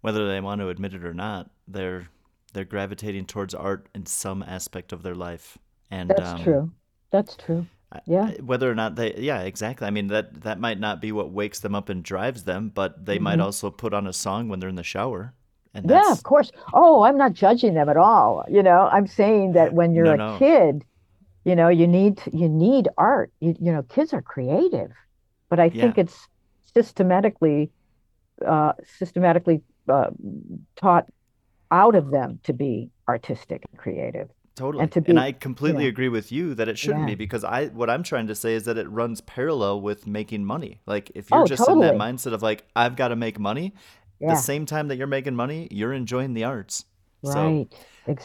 [0.00, 2.08] whether they want to admit it or not, they're
[2.52, 5.58] they're gravitating towards art in some aspect of their life.
[5.90, 6.72] And That's um, true.
[7.10, 7.66] That's true.
[8.06, 8.32] Yeah.
[8.40, 9.86] Whether or not they, yeah, exactly.
[9.86, 13.04] I mean, that that might not be what wakes them up and drives them, but
[13.06, 13.44] they might Mhm.
[13.44, 15.34] also put on a song when they're in the shower,
[15.74, 16.50] and Yeah, of course.
[16.72, 18.44] Oh, I'm not judging them at all.
[18.48, 20.38] You know, I'm saying that when you're No, a no.
[20.38, 20.84] kid,
[21.44, 23.32] you know, you need you need art.
[23.40, 24.92] You, you know, kids are creative,
[25.50, 26.02] but I think Yeah.
[26.02, 26.28] it's
[26.74, 27.72] systematically
[28.46, 30.10] uh, systematically uh,
[30.76, 31.06] taught
[31.70, 34.28] out of them to be artistic and creative.
[34.56, 34.86] totally.
[34.88, 35.90] to And be- I completely yeah.
[35.90, 37.14] agree with you that it shouldn't Yeah.
[37.14, 40.44] be because I what I'm trying to say is that it runs parallel with making
[40.44, 40.80] money.
[40.86, 43.74] Like if you're Oh, just in that mindset of like I've got to make money,
[44.20, 46.84] Yeah, the same time that you're making money, you're enjoying the arts.
[47.22, 47.68] So right.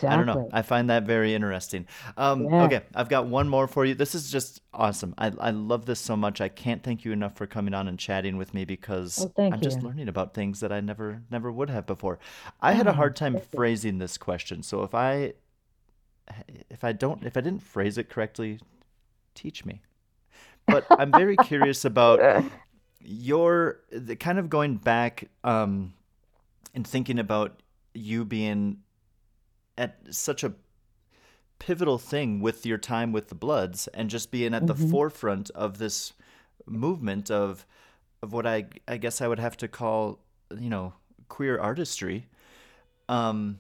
[0.08, 0.39] I don't know.
[0.52, 1.88] I find that very interesting.
[2.18, 2.62] Um, Yeah.
[2.62, 3.96] Okay, I've got one more for you.
[3.96, 5.16] This is just awesome.
[5.18, 6.41] I, I love this so much.
[6.41, 9.52] I can't thank you enough for coming on and chatting with me because Oh, thank
[9.52, 12.20] I'm just learning about things that I never never would have before.
[12.62, 13.41] I had a Oh, hard time you.
[13.56, 15.34] phrasing this question, so if I
[16.70, 18.60] if I don't if I didn't phrase it correctly,
[19.36, 19.82] teach me.
[20.70, 22.28] But I'm very curious about
[23.02, 25.93] your the kind of going back um
[26.76, 27.62] and thinking about
[27.93, 28.80] you being
[29.78, 30.54] at such a
[31.60, 34.92] pivotal thing with your time with the Bloods and just being at the Mhm.
[34.92, 36.14] forefront of this
[36.66, 37.66] movement of
[38.22, 40.20] of what I I guess I would have to call
[40.58, 40.94] you know
[41.30, 42.28] queer artistry.
[43.08, 43.60] Um,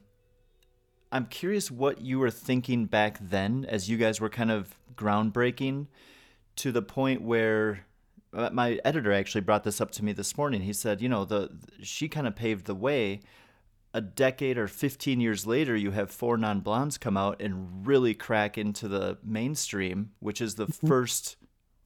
[1.11, 5.87] I'm curious what you were thinking back then as you guys were kind of groundbreaking
[6.57, 7.85] to the point where
[8.33, 10.61] uh, my editor actually brought this up to me this morning.
[10.61, 11.51] He said, you know, the
[11.81, 13.21] she kind of paved the way.
[13.95, 18.13] A decade or 15 years later, you have four non blondes come out and really
[18.13, 21.37] crack into the mainstream, which is the first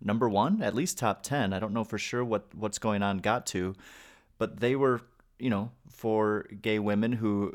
[0.01, 1.53] number one, at least top 10.
[1.53, 3.76] I don't know for sure what what's going on got to,
[4.39, 5.01] but they were,
[5.38, 7.53] you know, for gay women who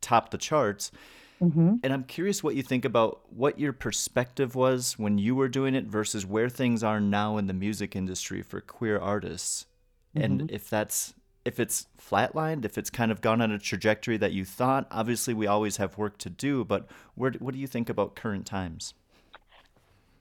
[0.00, 0.92] topped the charts.
[1.40, 5.48] hmm And I'm curious what you think about what your perspective was when you were
[5.48, 9.66] doing it versus where things are now in the music industry for queer artists.
[10.14, 11.12] And if that's
[11.46, 14.86] if it's flatlined, if it's kind of gone on a trajectory that you thought.
[14.90, 18.46] Obviously, we always have work to do, but where, what do you think about current
[18.46, 18.94] times?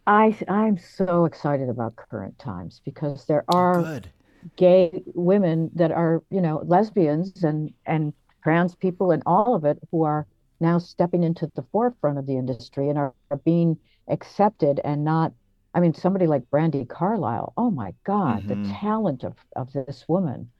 [0.07, 4.11] I I'm so excited about current times because there Oh, are good.
[4.57, 8.13] gay women that are, you know, lesbians and and
[8.43, 10.27] trans people and all of it who are
[10.59, 15.33] now stepping into the forefront of the industry and are, are being accepted and not
[15.73, 18.47] I mean somebody like Brandi Carlile, oh my God, Mhm.
[18.47, 20.51] the talent of of this woman.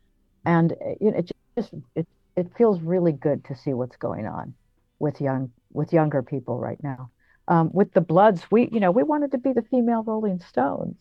[0.45, 4.53] And uh, it just it it feels really good to see what's going on
[4.99, 7.09] with young with younger people right now.
[7.47, 10.97] Um, with the Bloods, we you know we wanted to be the female Rolling Stones,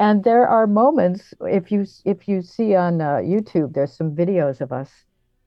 [0.00, 4.60] and there are moments if you if you see on uh, YouTube, there's some videos
[4.60, 4.90] of us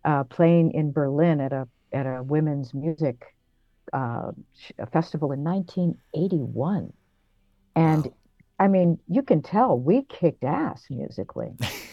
[0.03, 3.35] uh, playing in Berlin at a at a women's music
[3.93, 4.31] uh,
[4.91, 6.93] festival in 1981,
[7.75, 8.13] and Wow.
[8.59, 11.51] I mean you can tell we kicked ass musically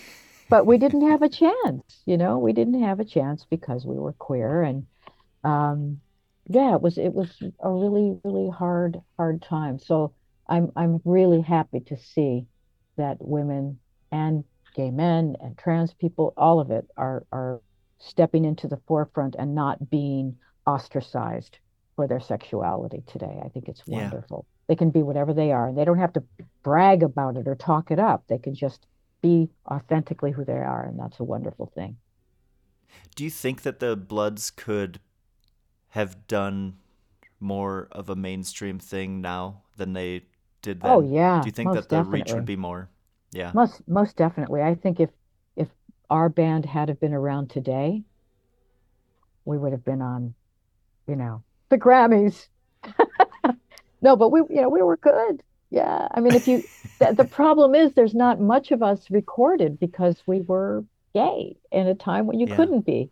[0.52, 3.96] but we didn't have a chance you know we didn't have a chance because we
[3.96, 4.86] were queer and
[5.44, 5.98] um
[6.48, 7.30] yeah it was it was
[7.60, 9.78] a really really hard hard time.
[9.78, 10.12] So
[10.48, 12.46] i'm i'm really happy to see
[12.96, 13.78] that women
[14.10, 14.44] and
[14.76, 17.60] gay men and trans people all of it are are
[17.98, 20.36] stepping into the forefront and not being
[20.66, 21.58] ostracized
[21.96, 23.40] for their sexuality today.
[23.44, 24.10] I think it's Yeah.
[24.10, 24.46] wonderful.
[24.68, 25.68] They can be whatever they are.
[25.68, 26.24] And they don't have to
[26.62, 28.24] brag about it or talk it up.
[28.28, 28.86] They can just
[29.22, 31.96] be authentically who they are and that's a wonderful thing
[33.14, 35.00] Do you think that the Bloods could
[35.90, 36.74] have done
[37.40, 40.26] more of a mainstream thing now than they
[40.60, 41.10] did oh, then?
[41.10, 42.88] Oh, yeah, Do you think that the reach would be more?
[43.32, 43.50] Yeah.
[43.54, 45.08] most most definitely i think if
[45.56, 45.68] if
[46.10, 48.02] our band had have been around today
[49.46, 50.34] we would have been on
[51.08, 52.48] you know the grammys
[54.02, 55.42] no but we you know we were good
[55.72, 56.68] yeah i mean if you
[57.00, 61.88] the, the problem is there's not much of us recorded because we were gay in
[61.88, 62.56] a time when you Yeah.
[62.56, 63.10] couldn't be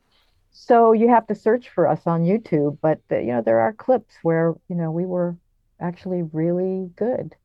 [0.53, 3.73] so you have to search for us on youtube but uh, you know there are
[3.75, 5.37] clips where you know we were
[5.81, 7.37] actually really good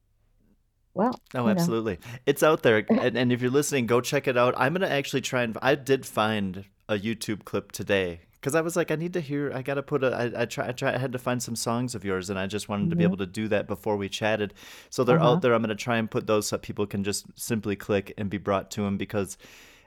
[0.95, 1.51] well Oh, you know.
[1.51, 1.99] absolutely.
[2.26, 2.86] It's out there.
[2.89, 4.53] And, and if you're listening, go check it out.
[4.57, 5.57] I'm going to actually try and.
[5.61, 9.51] I did find a YouTube clip today because I was like, I need to hear.
[9.51, 10.15] I got to put a.
[10.15, 12.45] I, I, try, I, try, I had to find some songs of yours, and I
[12.45, 13.07] just wanted to be Mhm.
[13.07, 14.53] able to do that before we chatted.
[14.91, 15.31] So they're Uh-huh.
[15.31, 15.55] out there.
[15.55, 18.37] I'm going to try and put those so people can just simply click and be
[18.37, 19.39] brought to them because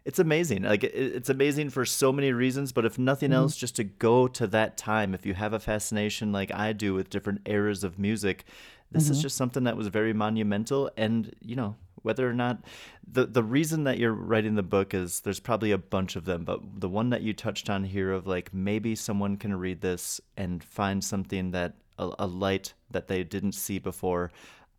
[0.05, 0.65] it's amazing.
[0.65, 3.37] Like it, it's amazing for so many reasons, but if nothing Mm-hmm.
[3.43, 5.15] else, just to go to that time.
[5.15, 8.45] If you have a fascination like I do with different eras of music,
[8.91, 9.23] this is Mhm.
[9.23, 10.91] just something that was very monumental.
[10.97, 12.65] And you know, whether or not
[13.07, 16.45] the the reason that you're writing the book is there's probably a bunch of them,
[16.45, 20.21] but the one that you touched on here of like maybe someone can read this
[20.37, 24.31] and find something that a, a light that they didn't see before.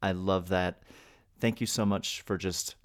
[0.01, 0.82] I love that.
[1.39, 2.76] Thank you so much for just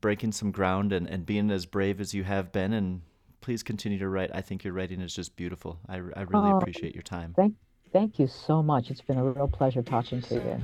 [0.00, 3.02] breaking some ground and, and being as brave as you have been and
[3.42, 6.56] please continue to write i think your writing is just beautiful i, I really Oh,
[6.56, 7.54] appreciate your time Thank,
[7.92, 8.90] thank you so much.
[8.90, 10.62] It's been a real pleasure talking to you.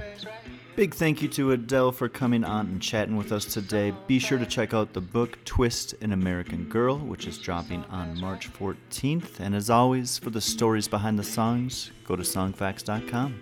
[0.81, 3.93] Big thank you to adele for coming on and chatting with us today.
[4.07, 8.18] Be sure to check out the book twist an american girl which is dropping on
[8.18, 13.39] march 14th and as always for the stories behind the songs go to songfacts.com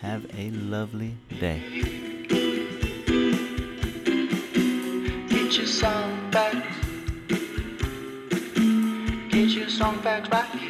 [0.00, 1.60] have a lovely day.
[5.28, 6.64] Get your song back.
[9.28, 10.28] Get your song back.
[10.32, 10.69] right